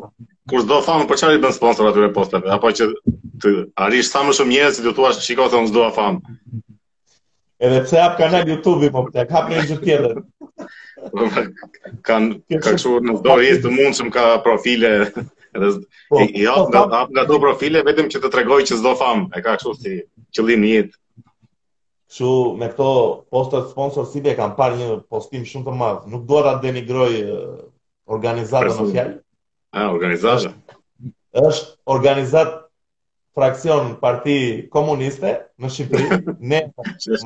[0.50, 2.50] kur do famë, po çfarë i bën sponsor atyre posteve?
[2.52, 2.88] Apo që
[3.42, 3.50] të
[3.86, 6.36] arrish sa më shumë njerëz që tu thua shikoj se unë s'dua famë.
[7.68, 10.22] Edhe pse hap kanal YouTube po të hap një gjithë tjetër.
[12.06, 14.90] kan ka kështu në do i të ka profile
[15.56, 15.68] edhe
[16.44, 19.30] jo hap nga hap nga do profile vetëm që të tregoj që s'do famë.
[19.38, 19.94] E ka kështu si
[20.36, 20.94] qëllim i jetë.
[22.10, 22.90] Kështu me këto
[23.32, 26.06] postat sponsor si dhe kam parë një postim shumë të madh.
[26.12, 27.42] Nuk dua ta denigroj eh,
[28.16, 29.18] organizatën në fjalë.
[29.72, 30.50] Ah, organizata?
[31.40, 32.48] është organizat
[33.38, 34.32] fraksion parti
[34.76, 36.16] komuniste në Shqipëri,
[36.52, 36.58] ne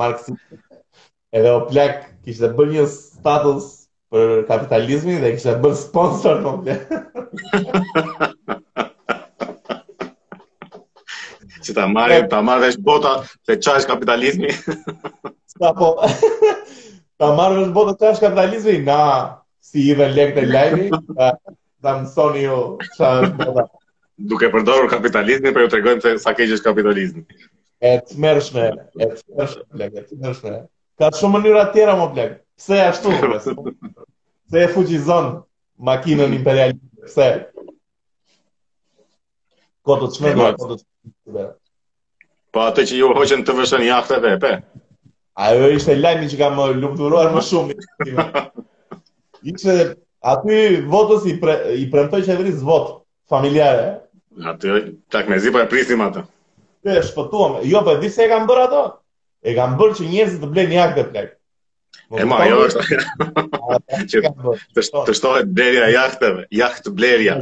[0.01, 0.59] marksiste.
[1.39, 3.71] Edhe o plak kishtë bërë një status
[4.15, 6.85] për kapitalizmin dhe kishte bërë sponsor në po plak.
[11.65, 13.15] që ta marrë, ta marrë dhe bota
[13.49, 14.53] dhe qa është kapitalizmi.
[15.55, 15.95] Ska po,
[17.17, 19.01] ta marrë dhe bota qa është kapitalizmi, na,
[19.69, 20.91] si i dhe lekët e lajmi.
[21.85, 22.59] Dhe në soni jo
[24.31, 24.49] Nuk e
[24.93, 27.25] kapitalizmi Për ju të regojnë se sa keqesh kapitalizmi
[27.85, 28.67] E të mërshme
[29.01, 30.55] E të mërshme, e të mërshme.
[31.03, 35.29] Ka shumë mënyra tjera më plek Pse e ashtu Pse e fuqizon
[35.91, 37.27] Makinën imperialisë Pse
[39.85, 41.45] Kodë të shmërë Kodë të
[42.55, 44.55] Po atë që ju hoqen të vëshën jahtë dhe e pe
[45.49, 47.79] Ajo ishte lajmi që ka më lukëturuar më shumë
[49.51, 49.91] Ishte dhe
[50.25, 50.59] Aty
[50.93, 52.95] votës i, pre, i premtoj që e votë
[53.33, 53.83] familjare.
[54.53, 54.79] Aty
[55.13, 56.23] të me zi pa po e prisim ato.
[57.09, 58.81] shpëtuam, jo për po disë di se e kam bërë ato.
[59.45, 61.27] E kam bërë që njerëzit të blenë një akë dhe të
[62.15, 62.83] E ma, jo është.
[64.11, 67.37] Që të, të shtohet jahtë, jahtë blerja jahtëve, jahtë blerja.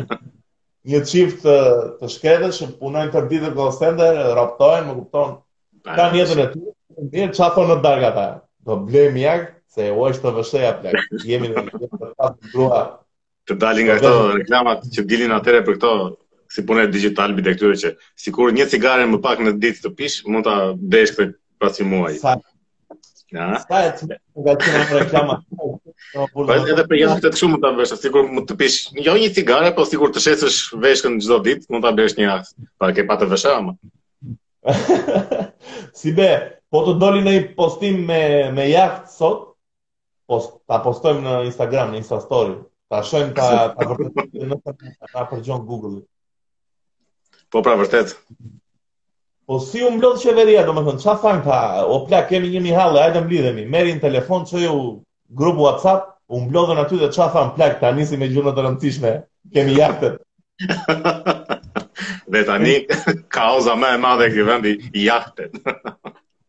[0.90, 1.56] Një qift të,
[2.02, 5.36] të që punojnë të rditë të kohësender, raptojnë, më kuptonë,
[5.98, 6.62] ka njëtën e ty,
[6.98, 8.28] njëtën e ty, në dargë ata.
[8.66, 9.38] Do blenë një
[9.72, 12.80] se u është të vëshëja plak, jemi në të pasë të grua.
[13.48, 15.92] Të dalin nga këto reklamat që dilin atëre për këto,
[16.52, 19.92] si punet digital bide këtyre që, si kur një cigare më pak në ditë të
[19.98, 20.56] pish, mund të
[20.92, 21.30] desh për
[21.62, 22.18] pasi muaj.
[22.20, 22.34] Sa,
[23.32, 23.46] ja?
[23.64, 24.10] sa e të
[24.44, 25.46] nga që në reklamat,
[26.34, 28.74] Po edhe për jashtë të shumë të vesh, sigur mund të pish.
[29.06, 32.52] Jo një cigare, po sikur të shesësh veshkën çdo ditë, mund ta bësh një rast.
[32.82, 33.72] Pa ke pa të vesh ama.
[36.00, 36.28] si be,
[36.68, 38.20] po të doli në postim me
[38.58, 39.51] me jaht sot,
[40.30, 42.54] post, ta postojmë në Instagram, në Insta Story.
[42.92, 43.46] Ta shojmë ta
[43.80, 44.58] ta vërtetë në
[45.14, 46.02] ta përgjon Google.
[47.52, 48.14] Po pra vërtet.
[49.50, 51.56] Po si u mblodh qeveria, domethënë, çfarë thon ta,
[51.88, 53.64] o pla kemi një mihalle, hajde mblidhemi.
[53.68, 54.68] Merrin telefon, çoi
[55.38, 59.14] grup WhatsApp, umblodhën aty dhe çfarë thon plak, ta nisi me gjuna të rëndësishme.
[59.52, 60.20] Kemi jahtët.
[62.32, 62.76] dhe tani
[63.34, 65.58] kaoza më e madhe këtij vendi jahtët.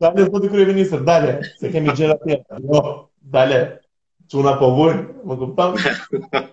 [0.03, 2.62] Tani do të kryej ministër, dale, se kemi gjëra tjera.
[2.69, 2.83] Jo.
[3.23, 3.59] Bale,
[4.31, 5.75] quna po vojnë, më këmpam.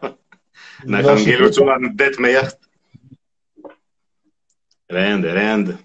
[0.91, 3.73] në e kam ngellu quna në det me jahtë.
[4.95, 5.77] Rende, rende.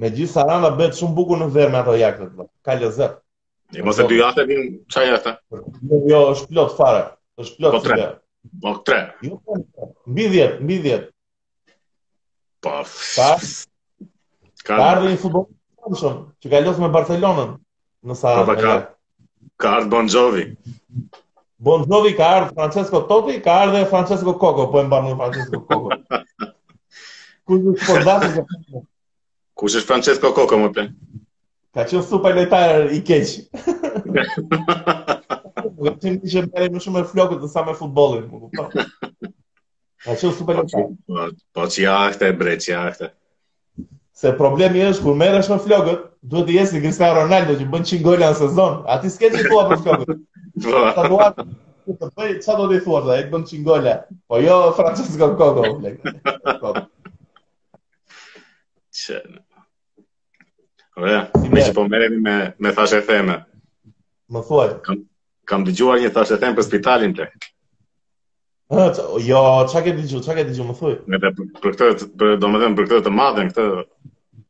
[0.00, 2.46] Me gjithë sarana betë shumë buku në verë me ato jakët, ba.
[2.48, 2.54] Po.
[2.64, 3.12] ka lëzër.
[3.76, 5.04] E mos e dy jahtë e vinë, qa
[6.08, 7.04] Jo, është plot fare,
[7.40, 7.98] është plot Po tre.
[8.62, 8.98] Po tre.
[9.26, 9.38] Jo,
[10.10, 11.04] mbi 10, mbi 10.
[12.62, 12.82] Pa,
[13.18, 13.28] pa,
[14.66, 18.56] ka ardhë një futbolistë që ka lëzë me Barcelonën në po, po, Sarana.
[18.56, 18.74] Pa, ka,
[19.60, 20.08] Ka ardhë Bon
[21.92, 22.14] Jovi.
[22.18, 25.98] ka ardhë Francesco Totti, ka ardhë Francesco Coco, po e mba Francesco Coco.
[27.46, 28.82] Kusë është po dhatë e
[29.62, 30.86] Kusë është Francesco Coco, më përë?
[31.72, 33.44] Ka qënë super lejtar i keqë.
[34.10, 34.24] Më
[34.82, 38.26] ka qënë ishe më shumë e flokët dhe sa me futbolin.
[38.52, 40.88] Ka qënë super lejtar.
[41.56, 43.12] Po që jahte, bre, që jahte.
[44.22, 47.84] Se problemi është kur merresh me flokët, duhet të jesh si Cristiano Ronaldo që bën
[47.90, 48.74] 100 gola në sezon.
[48.94, 50.20] A ti s'ke qituar për flokët?
[50.62, 51.26] Sa do po.
[51.88, 53.94] të të bëj, sa do të thuar dhe e bën 100 gola.
[54.30, 55.64] Po jo Francesco Coco.
[58.94, 59.18] Çe.
[61.02, 63.40] Ora, ti më po, po merreni me me thashë themë.
[64.36, 64.70] Më thuaj.
[64.86, 65.02] Kam
[65.50, 67.50] kam dëgjuar një thashë themë për spitalin tek.
[68.72, 70.22] Jo, çka ke dëgjuar?
[70.28, 70.70] Çka ke dëgjuar?
[70.70, 70.96] Më thuaj.
[71.10, 73.68] Me për këtë, domethënë për këtë të madhen këtë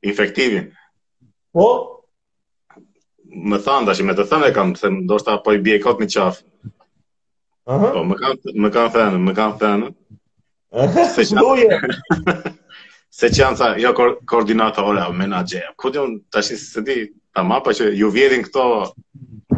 [0.02, 0.70] infektivin.
[1.52, 1.66] Po?
[3.32, 6.00] Më thanë, dashi, me të thanë e kam, se do shta po i bje kot
[6.02, 6.46] një qafë.
[7.68, 9.92] Po, më kanë thanë, më kanë thanë.
[13.12, 13.90] Se që janë, se që janë, jo,
[14.24, 15.74] koordinata, ole, a mena gjeja.
[15.82, 16.94] Këtë ju, dashi, se di,
[17.36, 18.62] ta ma, pa që ju vjedin këto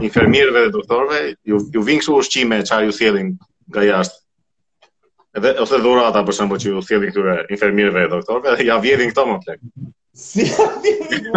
[0.09, 3.29] infermirëve dhe doktorve, ju, ju vinë kështu ushqime që a ju sjedin
[3.71, 4.19] nga jashtë.
[5.39, 9.29] Edhe, ose dhurata, për shumë, që ju sjedin këture infermirëve dhe doktorve, ja vjedin këto
[9.31, 9.59] më të
[10.15, 10.91] Si ati
[11.25, 11.31] një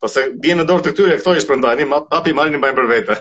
[0.00, 2.76] Po se bje në dorë të këtyre, këto ish për ndani, papi malin një bajnë
[2.76, 3.16] për vete.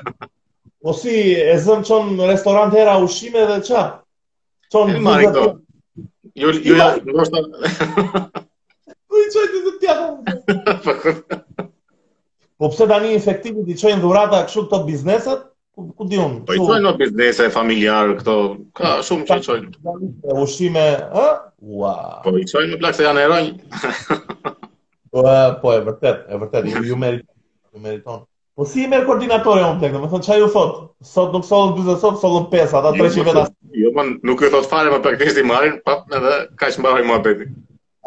[0.84, 1.14] Po si,
[1.52, 3.82] e zënë qonë restorant hera, ushime dhe qa?
[4.88, 5.46] E marik do.
[6.40, 7.44] Ju jashtë në goshtë
[8.86, 10.58] Po i qojtë të të tjata.
[11.70, 11.70] Po,
[12.60, 15.46] po pse tani infektivit i çojnë dhurata këshu këto bizneset,
[15.76, 16.42] ku di unë?
[16.48, 18.36] Po i çojnë në bizneset familjarë këto,
[18.76, 19.96] ka shumë që qojnë.
[20.44, 21.30] Ushime, ë?
[21.62, 22.20] Wow.
[22.24, 23.48] Po i çojmë plak se janë eroj.
[25.12, 25.24] po
[25.62, 27.36] po e vërtet, e vërtet ju, ju meriton,
[27.76, 28.22] ju meriton.
[28.56, 32.20] Po si merr koordinatorë on tek, domethënë çaj u thot, sot nuk solën 40, sot
[32.22, 33.52] sol 5, ata 300 jo,
[33.82, 36.34] jo, po nuk e thot fare më po, praktikisht i marrin, pa edhe
[36.64, 37.48] kaq mbaroi muhabeti.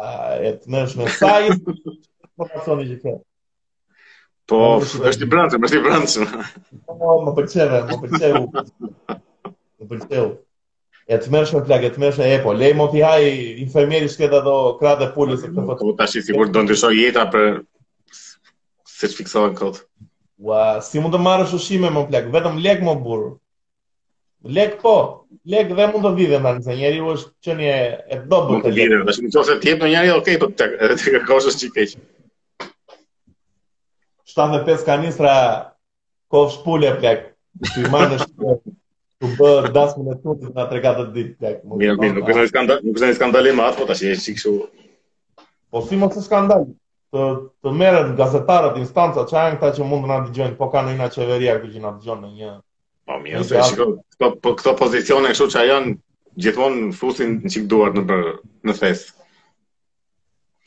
[0.01, 0.09] A
[0.49, 2.97] e tmesh me sa i po pasoni
[4.49, 6.25] Po, është i brancë, është i brancë.
[6.89, 8.43] Po, më përqeve, më përqeve.
[9.83, 10.33] Më përqeve.
[11.11, 13.23] E të mërshme plak, e të mërshme e po, lej mo t'i haj
[13.65, 15.77] infermieri shketa do kratë dhe pullës e të fëtë.
[15.87, 17.49] Po, t'ashti sigur do ndryshoj jetra për
[18.97, 19.81] se që fiksojnë këtë.
[20.47, 23.33] Ua, si mund të marrë shushime mo plak, vetëm lek mo burë.
[24.55, 24.93] Lek po,
[25.51, 28.59] lek dhe mund të vidhe në nëse njeri u është që një e të dobë
[28.63, 28.95] të lek.
[29.09, 31.73] Dhe shumë qëse tjetë në njeri, ok, për të po të të kërkoshës që i
[31.79, 32.05] peqë.
[34.37, 35.35] 75 kanistra
[36.33, 37.27] kofsh pullë e plak,
[37.73, 38.21] që i marrë
[39.23, 41.51] U bë dasmën e tutit nga tre katë ditë.
[41.79, 44.15] Mirë, mirë, nuk është një skandal, nuk është një skandal i madh, po tash e
[44.23, 44.53] shik kështu.
[45.73, 46.65] Po si mos është skandal?
[47.13, 47.23] Të
[47.63, 51.07] të merren gazetarët instanca, që janë këta që mund të na dëgjojnë, po kanë ina
[51.13, 52.51] qeveria që na dëgjon në një.
[53.11, 53.91] Po mirë, se shikoj,
[54.43, 55.95] po këto pozicione kështu çka janë
[56.43, 58.27] gjithmonë fusin në çik duar në për,
[58.67, 59.07] në fes.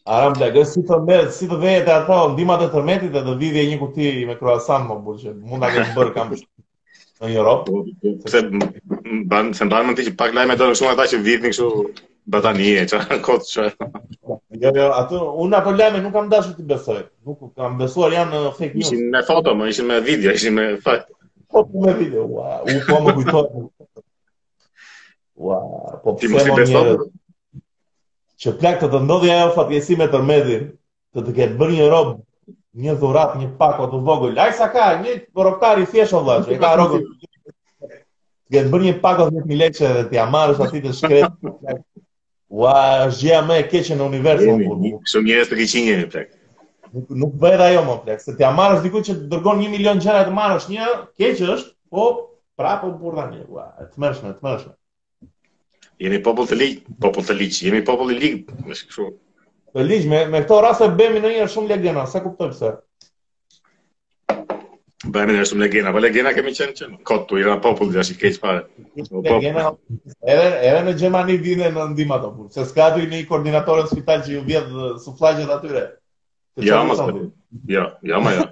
[0.07, 4.11] Aram blagë, si të si të vete ato, ndihma të tërmetit të vidhje një kuti
[4.28, 6.30] me kruasan më burë që mund të kemë bërë kam
[7.22, 7.80] në Europë.
[8.30, 8.42] Se
[9.32, 11.52] banë, se banë më ti që pak lajme të në shumë ata që vidhë një
[11.57, 11.70] këshu
[12.36, 13.66] bëtanije, që kotë që...
[14.62, 18.44] Jo, jo, atë, unë ato lajme nuk kam dashë të besoj, nuk kam besuar janë
[18.46, 18.86] në fake news.
[18.92, 20.68] Ishin me foto më, ishin me vidhja, ishin me...
[21.50, 23.68] Foto me vidhja, ua, u po më kujtojnë.
[25.50, 25.59] Ua,
[26.07, 26.16] po
[28.43, 30.64] që plak të të ndodhja e ofat jesi me tërmedhin,
[31.16, 32.16] të të ketë bërë një robë,
[32.84, 36.61] një dhurat, një pako të vogull, aj sa ka, një poroptari fjesho dhe, që i
[36.64, 37.01] ka rogu,
[37.80, 41.39] të ketë bërë një pako të një të mileqe dhe t'ja marrës ati të shkret,
[42.61, 42.76] ua,
[43.09, 44.64] është gjëja me e keqe në universum.
[44.68, 46.32] Po, Shumë njërës të keqin një plak.
[46.97, 50.01] Nuk, nuk bëhet ajo, më plak, se t'ja marrës diku që të dërgon një milion
[50.05, 52.07] gjëra të marrës një, keqë është, po,
[52.61, 54.76] prapo më burda një, ua, të mërshme, të mërshme.
[56.03, 59.07] Jemi popull të ligjë, popull të ligjë, jemi popull i ligjë, më shkë
[59.76, 62.82] Të ligjë, me, me këto rrasë e bëjmë në njërë shumë legjena, se kuptoj pëtëm
[64.26, 67.47] Bëmi Bëjmë në njërë shumë legjena, po legjena kemi qenë qenë, kotu, kotë, tu i
[67.47, 68.61] rrë popull, dhe ashtë i keqë pare.
[68.99, 69.22] Po, po.
[69.26, 69.64] Legjena,
[70.16, 72.57] edhe, edhe në Gjemani vine në ndima të punë, po.
[72.59, 75.86] se s'ka du i një koordinatorë në spital që ju vjetë dhe suflajgjët atyre.
[76.66, 77.28] Ja, ma s'ka du,
[77.76, 78.47] ja, ja, ma ja.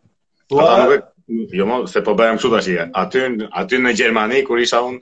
[0.50, 2.68] Ata nuk e Jo më, se po bëjmë kështu tash.
[3.02, 3.20] Aty
[3.60, 4.96] aty në Gjermani kur isha un,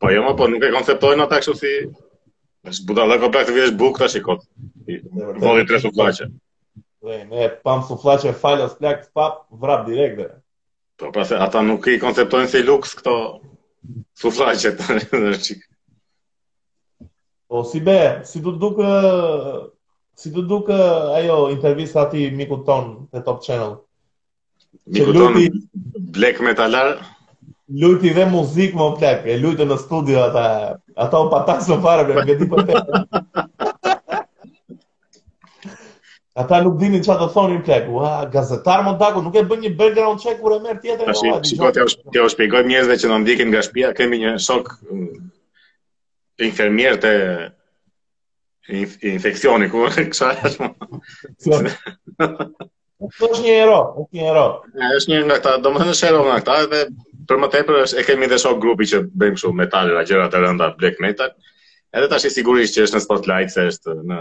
[0.00, 1.72] po jo më, po nuk e konceptojnë ata kështu si
[2.72, 4.46] është buda ko pak të vjesh buk tash i kot.
[5.42, 6.30] Vodi tre suflaçe.
[7.04, 10.30] Dhe ne pam suflaçe falas plak pap vrap direkt dhe.
[10.96, 13.16] Po pra se ata nuk i konceptojnë si luks këto
[14.24, 15.04] suflaçe tani.
[17.52, 17.98] O po, si be,
[18.30, 18.80] si do duk
[20.22, 20.72] si do duk
[21.20, 23.76] ajo intervista ti mikut ton te Top Channel?
[24.90, 25.46] Që lupi
[26.14, 26.96] Black Metalar.
[27.82, 30.42] Lujti dhe muzikë më plak, e lutën në studio ata,
[31.04, 32.16] ata u patas më farë, për
[32.50, 32.74] po për të.
[36.42, 39.70] Ata nuk dini që të thonin plak, ua, gazetar më dako, nuk e bën një
[39.80, 41.04] background check kur e merë tjetër.
[41.14, 41.80] Ashi, shiko, të
[42.24, 45.14] o shpikoj mjezve që në ndikin nga shpia, kemi një shok mm,
[46.48, 47.12] infermier të
[48.82, 50.70] inf infekcioni, ku, kësa e më...
[53.10, 54.42] Kjo është një hero, është një hero.
[54.80, 56.82] Ja, është një nga këta, do më thënë është hero nga këta, dhe
[57.30, 60.36] për më tepër është, e kemi dhe shok grupi që bëjmë shumë metalin, a gjërat
[60.38, 61.28] e rënda, black metal,
[61.98, 64.20] edhe ta shi sigurisht që është në spotlight, se është në...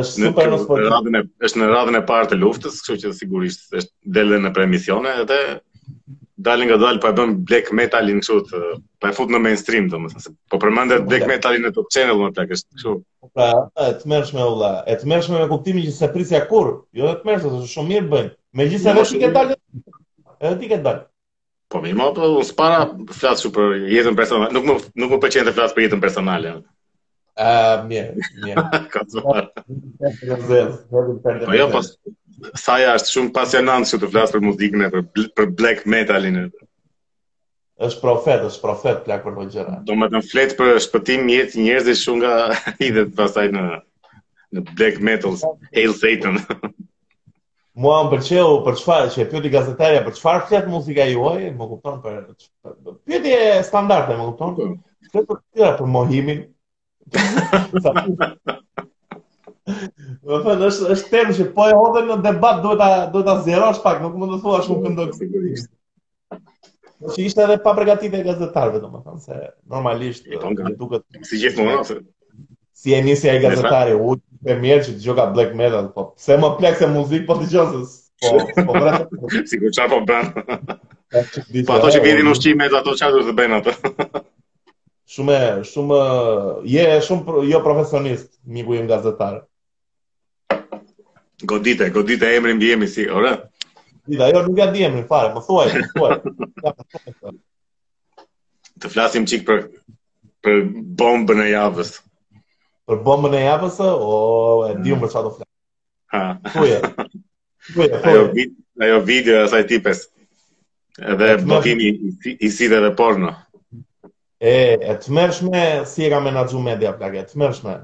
[0.00, 0.32] është në,
[0.86, 4.54] Radhën e, është në radhën e parë të luftës, kështu që sigurisht është delën në
[4.56, 5.40] premisione, edhe
[6.36, 8.56] dalë nga dalë pa po e bën black metalin kështu të
[9.00, 12.20] pa po e fut në mainstream domethënë se po përmendet black metalin në top channel
[12.20, 12.94] më plak është kështu
[13.36, 13.46] pra
[13.80, 16.70] e të mersh me ulla e të mersh me kuptimin që se prisja kur
[17.00, 18.28] jo e të mersh ose shumë mirë bën
[18.60, 21.06] megjithëse ajo ti dalë edhe ti që dalë
[21.72, 22.84] po më apo unë spara
[23.20, 26.58] flas për jetën personale nuk më nuk më pëlqen të flas për jetën personale
[27.86, 28.62] mirë, mirë.
[28.94, 29.02] Ka
[30.36, 31.90] Po jo, jo pas,
[32.60, 35.02] saja është shumë pasionantë që të flasë për muzikën e,
[35.36, 36.46] për black metalin e
[37.86, 39.72] është profet, është profet plak për këtë gjëra.
[39.84, 42.36] Do më të flet për shpëtim jetë njerëzve shumë nga
[43.06, 43.64] të pastaj në
[44.56, 45.36] në black metal,
[45.74, 46.38] Hail Satan.
[47.76, 51.66] Mua më pëlqeu për çfarë që e pyeti gazetaria, për çfarë flet muzika juaj, më
[51.74, 52.22] kupton për
[53.10, 54.54] pyetje standarde, më kupton?
[54.56, 54.68] Po.
[55.12, 56.40] Flet për për mohimin,
[60.26, 63.80] Më thënë, është, temë që po e hodhe në debat, duhet a, duhet a zjerosh
[63.84, 65.06] pak, nuk më në thua shumë këndër.
[65.10, 65.68] Mm, sigurisht.
[66.96, 69.34] Në që ishte edhe pa pregatit e gazetarve, do më thënë, se
[69.74, 70.22] normalisht...
[70.26, 70.48] E po
[70.82, 71.82] duket, si gjithë më në
[72.76, 73.98] Si e njësi e pra- gazetari, u
[74.44, 77.46] të mjerë që të gjoka black metal, po pse më plek se muzik, po të
[77.54, 77.78] gjonë,
[78.26, 78.38] po,
[78.68, 79.04] po vrëtë.
[79.48, 80.28] Sigur qa po bërë.
[81.62, 83.72] Po ato që vidin ushqime, ato qa du të bëjnë ato.
[85.06, 85.36] shumë
[85.70, 85.98] shumë,
[86.68, 89.40] je shumë jo profesionist, miku im gazetar.
[90.50, 91.46] gazetarë.
[91.52, 93.34] Godite, godite emrin mbi bëjemi si, orë?
[94.06, 97.36] Godite, jo, nuk ja di emrin fare, më thuaj, më thuaj.
[98.80, 99.62] Të flasim çik për,
[100.44, 100.64] për
[101.00, 101.94] bombën e javës.
[102.86, 104.18] Për bombën e javës, o,
[104.68, 104.82] e mm.
[104.84, 105.52] di më për qatë të flasim.
[106.16, 106.24] Ha.
[106.56, 107.08] Thuaj, thuaj,
[107.96, 107.96] thuaj.
[108.02, 108.48] Ajo,
[108.88, 110.04] ajo video e saj tipes.
[110.96, 113.32] Edhe bëgimi i, i, i si dhe porno.
[114.40, 117.76] E, e të mërshme, si e ka menadzu media plake, të mërshme.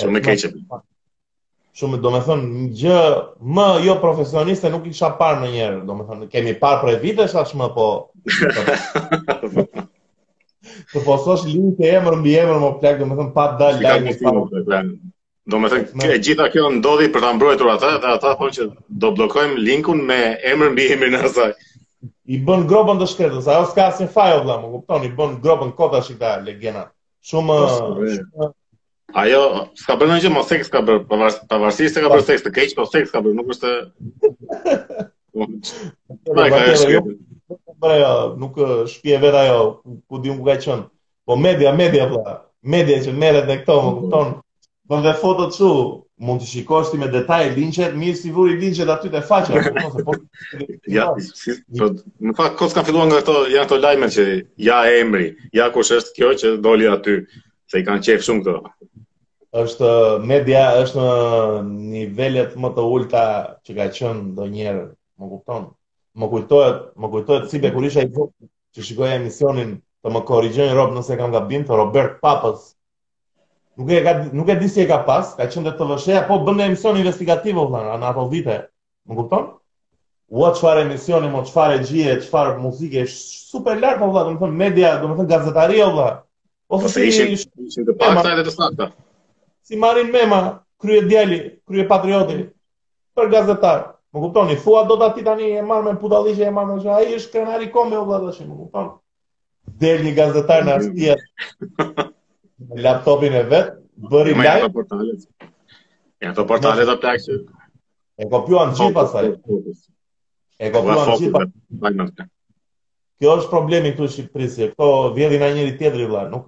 [0.00, 0.50] Shumë e keqe.
[1.78, 3.02] Shumë, do me thënë, gjë,
[3.58, 6.96] më jo profesioniste nuk isha kisha parë në njerë, do me thënë, kemi parë prej
[7.02, 7.90] vite, shashmë, po...
[10.92, 14.16] të pososh linë të emër mbi emër më plak, do me thënë, pa dalë, dalë,
[14.24, 14.96] dalë, dalë,
[15.48, 18.66] Do me thënë, gjitha kjo ndodhi për të mbrojtur atë, dhe ata thonë që
[19.04, 20.18] do blokojmë linkun me
[20.54, 21.54] emër mbi emër në asaj
[22.30, 25.72] i bën gropën të shkretës, ajo s'ka asin faj o më kupton, i bën gropën
[25.78, 26.84] kota shikta legjena.
[26.88, 27.58] Po, shumë...
[29.22, 29.40] Ajo,
[29.80, 32.52] s'ka bërë në një që më seks ka bërë, të varsi ka bërë seks të
[32.58, 33.76] keqë, po seks ka bërë, nuk është...
[37.78, 39.58] Nuk jo, shpje vetë ajo,
[40.10, 40.84] ku di më ku ka qënë,
[41.26, 42.08] po media, media,
[42.74, 44.00] media që meret në këto, më mm-hmm.
[44.00, 44.32] kupton,
[44.90, 45.70] bën dhe fotot shu,
[46.18, 49.60] mund të shikosh ti me detaj linqet, mirë si vuri linqet aty te faqja.
[50.06, 50.16] Po, po,
[50.90, 51.88] ja, si, në po,
[52.40, 54.24] fakt kos kanë filluar nga ato, janë ato lajme që
[54.68, 57.18] ja emri, ja kush është kjo që doli aty,
[57.70, 58.86] se i kanë qejf shumë këto.
[59.62, 61.10] Është uh, media është në
[61.92, 63.22] nivelet më të ulta
[63.66, 64.84] që ka qenë ndonjëherë,
[65.22, 65.70] më kupton?
[66.18, 70.24] Më kujtohet, më kujtohet si be kur isha i vogël që shikoja emisionin të më
[70.28, 72.72] korrigjojnë rob nëse kam gabim të Robert Papës,
[73.78, 76.38] Nuk e ka nuk e di si e ka pas, ka qenë të vështirë, po
[76.46, 78.56] bën një emision investigativ o vëllai, në ato vite,
[79.06, 79.44] më kupton?
[80.34, 84.58] U çfarë emisioni, mo çfarë gjihe, çfarë muzike super lart o vëllai, do të thonë
[84.64, 86.16] media, do po të thonë gazetaria o vëllai.
[86.74, 88.90] Ose si ishin të pakta edhe të sakta.
[89.68, 90.42] Si marrin mema
[90.82, 91.38] krye djali,
[91.70, 92.40] krye patrioti
[93.16, 93.86] për gazetar.
[94.12, 96.92] Më kuptoni, thua do ta ti tani e marr me putalliqe e marr me gjë,
[96.98, 98.92] ai është kanari kombe o vëllai, më kupton?
[99.86, 101.20] Del një gazetar në Arsia
[102.66, 103.72] laptopin e vet,
[104.10, 104.58] bëri live.
[104.64, 105.22] Ja, portalet.
[106.20, 107.36] Ja, to portalet apo taksi.
[108.18, 109.28] E kopjuan gjithë pastaj.
[110.58, 112.28] E kopjuan gjithë pastaj.
[113.18, 116.46] Kjo është problemi këtu në Shqipëri, se këto vjedhi nga njëri tjetri vëlla, nuk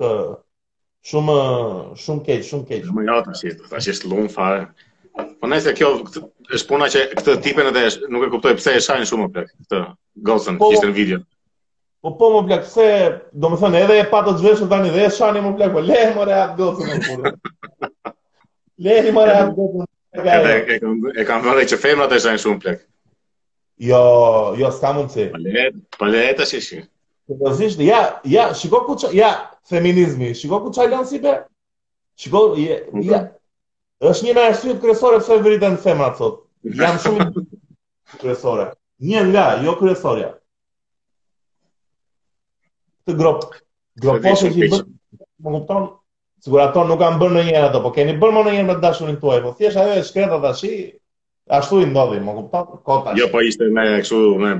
[1.11, 1.37] shumë
[1.99, 2.85] shumë keq, shumë keq.
[2.91, 4.67] Jo, ja, tash, tash është lum fare.
[5.41, 9.09] Po nëse kjo është puna që këtë tipen edhe nuk e kuptoj pse e shajnë
[9.11, 9.83] shumë plot këtë
[10.31, 11.23] Gosen po, ishte në video.
[12.01, 12.85] Po po më blek, pse
[13.41, 15.73] do më thënë edhe e pa të zhveshur tani dhe e shani më blek.
[15.75, 17.33] po më mëre atë gjocën e kurrë.
[18.87, 19.91] Le i marr atë gjocën.
[21.21, 22.79] E kam e vënë që femrat e janë shumë plek.
[23.91, 24.01] Jo,
[24.61, 25.27] jo sta mund se.
[25.99, 26.89] po le të shih.
[27.29, 28.01] Po do zishtë, ja,
[28.37, 29.31] ja, shiko ku që, ja,
[29.71, 31.35] feminizmi, shiko ku që lan si be.
[32.21, 32.81] Shiko, ja,
[33.13, 33.21] ja.
[34.09, 36.47] Është një mësues shumë kryesore pse vriten femrat sot.
[36.81, 37.29] Jam shumë
[38.23, 38.71] kryesore.
[39.11, 40.33] Një nga, jo kryesoria
[43.09, 43.45] të grop
[44.05, 44.79] gropose që bërë,
[45.45, 45.89] më kupton
[46.65, 49.53] ato nuk kam bërë ndonjëherë ato po keni bërë më ndonjëherë me dashurin tuaj po
[49.59, 50.73] thjesht ajo është shkreta tash
[51.59, 53.15] ashtu i ndodhi më kupton kota.
[53.19, 54.53] jo po ishte me kështu me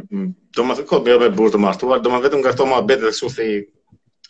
[0.57, 3.31] do më kot me jo burr të martuar do më vetëm nga këto mohabete kështu
[3.37, 3.49] si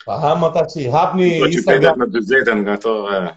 [0.05, 3.27] pa ha më tash hapni po Instagram me dyzetën nga ato e...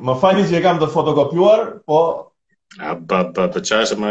[0.08, 2.00] më fani që e kam të fotokopjuar, po...
[2.82, 4.10] A, pa, pa, të qashë më...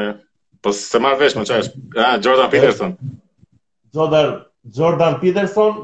[0.63, 1.73] Po se marrë vesh më qashë.
[2.05, 2.95] A, Jordan Peterson.
[4.79, 5.83] Jordan Peterson...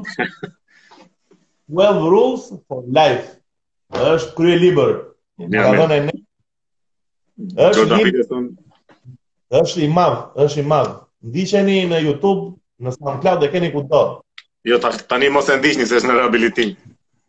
[1.68, 3.34] 12 rules for life
[3.94, 4.92] është krye liber.
[5.38, 6.16] Ka dhënë e ne.
[7.54, 8.26] është i
[9.60, 10.94] është i madh, është i madh.
[11.26, 14.00] Ndiqeni në YouTube, në SoundCloud e keni kudo.
[14.66, 16.72] Jo, tani mos e ndiqni se është në rehabilitim.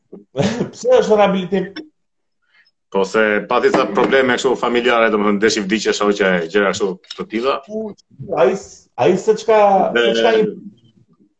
[0.72, 1.68] Pse është në rehabilitim?
[2.92, 6.92] Po se pati sa probleme kështu familjare, do më thënë, deshi vdiqe shoqe, gjëra kështu
[7.18, 7.58] të tida.
[8.40, 8.54] Ai,
[9.04, 9.60] ai se çka,
[10.18, 10.46] çka i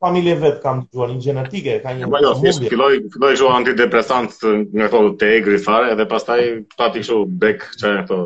[0.04, 2.52] familje vetë kam të gjuar, një genetike, ka një po jo, mundje.
[2.52, 4.36] Ja, pa filloj, filloj shu antidepresant
[4.78, 6.44] nga këto të e grifare, edhe pas taj
[6.78, 8.20] pati këshu bek që e këto...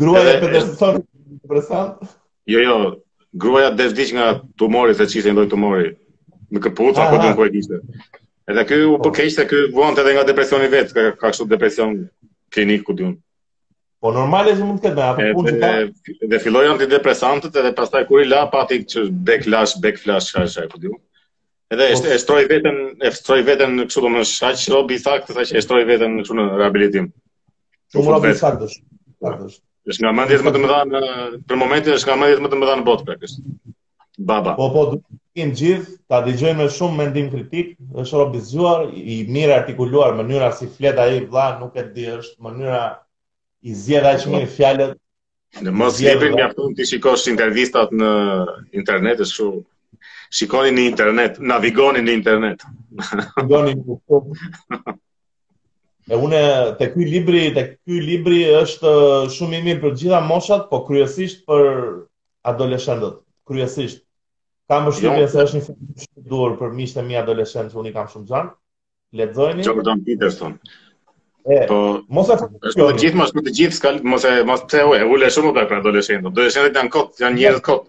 [0.00, 2.12] Gruaja për dhe antidepresant?
[2.54, 2.76] Jo, jo,
[3.44, 4.28] gruaja e desdiq nga
[4.60, 5.94] tumori, se qishtë e ndoj tumori,
[6.52, 7.80] në këpuc, apo të në kërë gjithë.
[8.48, 9.40] Edhe kjo u përkejsh po.
[9.40, 11.96] se kjo vuante edhe nga depresioni vetë, ka kështu depresion
[12.54, 13.18] klinik këtë unë.
[13.98, 16.16] Po normale që mund të ketë apo punë e...
[16.32, 19.06] Dhe filloi antidepresantët dhe pastaj kur i la pati që
[19.46, 20.92] flash, backflash flash, sa e di.
[21.76, 25.34] Edhe e po, shtroi veten, e shtroi veten në kështu domosh saq robi i thaktë
[25.38, 27.08] sa që e shtroi veten në kështu në rehabilitim.
[27.96, 28.68] Po mora vetë saktë.
[29.26, 29.50] Saktë.
[29.92, 31.02] Është nga mendjet më të mëdha në
[31.50, 33.56] për momentin është nga mendjet më të mëdha dhanë botë pra kështu.
[34.30, 34.54] Baba.
[34.60, 34.86] Po po,
[35.36, 37.74] kim gjithë ta dëgjojmë me shumë kritik,
[38.04, 42.46] është robi zgjuar, i mirë artikuluar mënyra si flet ai vlla, nuk e di është
[42.46, 42.84] mënyra
[43.66, 44.94] i zjedha që mirë fjallet.
[45.64, 48.10] Në mos jepin nga punë të shikosh intervistat në
[48.78, 49.60] internet, është shumë.
[50.38, 52.64] Shikoni në internet, navigoni në internet.
[53.00, 54.98] Navigoni në internet.
[56.08, 56.40] E une,
[56.80, 57.40] të kuj libri,
[58.10, 61.68] libri është uh, shumë i mirë për gjitha moshat, po kryesisht për
[62.48, 63.18] adoleshentët.
[63.48, 64.00] kryesisht.
[64.68, 65.28] Kam më shtypje jo.
[65.32, 68.08] se është një fëmë e duhur për mishtë e mi adoleshentë, që unë i kam
[68.12, 68.50] shumë gjanë.
[69.20, 69.64] Ledzojni.
[69.64, 70.56] Që Peterson.
[71.68, 71.76] Po,
[72.12, 72.58] mos e fjalë.
[72.64, 75.78] Po, po gjithmonë të gjithë skal, mos e mos pse u ulë shumë ka pra
[75.80, 76.32] adoleshentë.
[76.38, 77.86] Do të shëndet se janë kot, janë njerëz kot.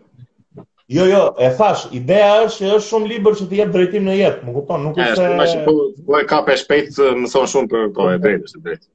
[0.96, 4.16] Jo, jo, e thash, ideja është që është shumë libër që të jep drejtim në
[4.20, 5.76] jetë, më kupton, nuk është se po
[6.08, 8.88] po e ka pe shpejt më son shumë për po e drejtë, është drejtë.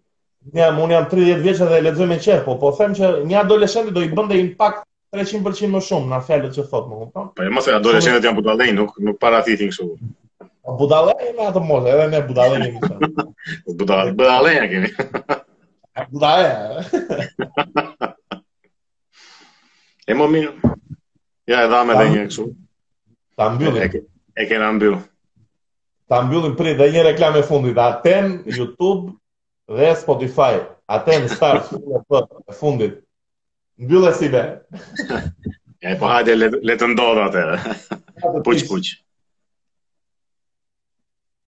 [0.57, 3.13] Ne jam unë jam 30 vjeç dhe e lexoj me qejf, po po them që
[3.31, 4.83] një adoleshent do i bënde impakt
[5.17, 7.31] 300% më shumë në fjalët që thot, më kupton?
[7.39, 9.93] Po mos e adoleshentët janë budallë, nuk nuk para thithin kështu.
[10.67, 14.53] A budale e me atë mosë, edhe ne budale një një budale, një një Budale
[14.57, 14.91] e kemi.
[15.93, 18.13] A budale e.
[20.09, 20.71] E më mirë.
[21.53, 22.47] Ja, edhe dhame dhe një kësu.
[23.39, 24.01] Ta mbyllin.
[24.33, 25.05] E kena mbyllin.
[26.09, 29.13] Ta mbyllin pri dhe një reklam e fundi Aten, Youtube
[29.69, 30.53] dhe Spotify.
[30.89, 32.03] Aten, Star, Shulle,
[32.49, 32.97] e fundit.
[33.79, 34.47] Mbyllin si be.
[35.85, 36.33] Ja, e po hajde
[36.65, 37.45] letë ndodhë atë.
[38.41, 38.95] Puqë, puqë.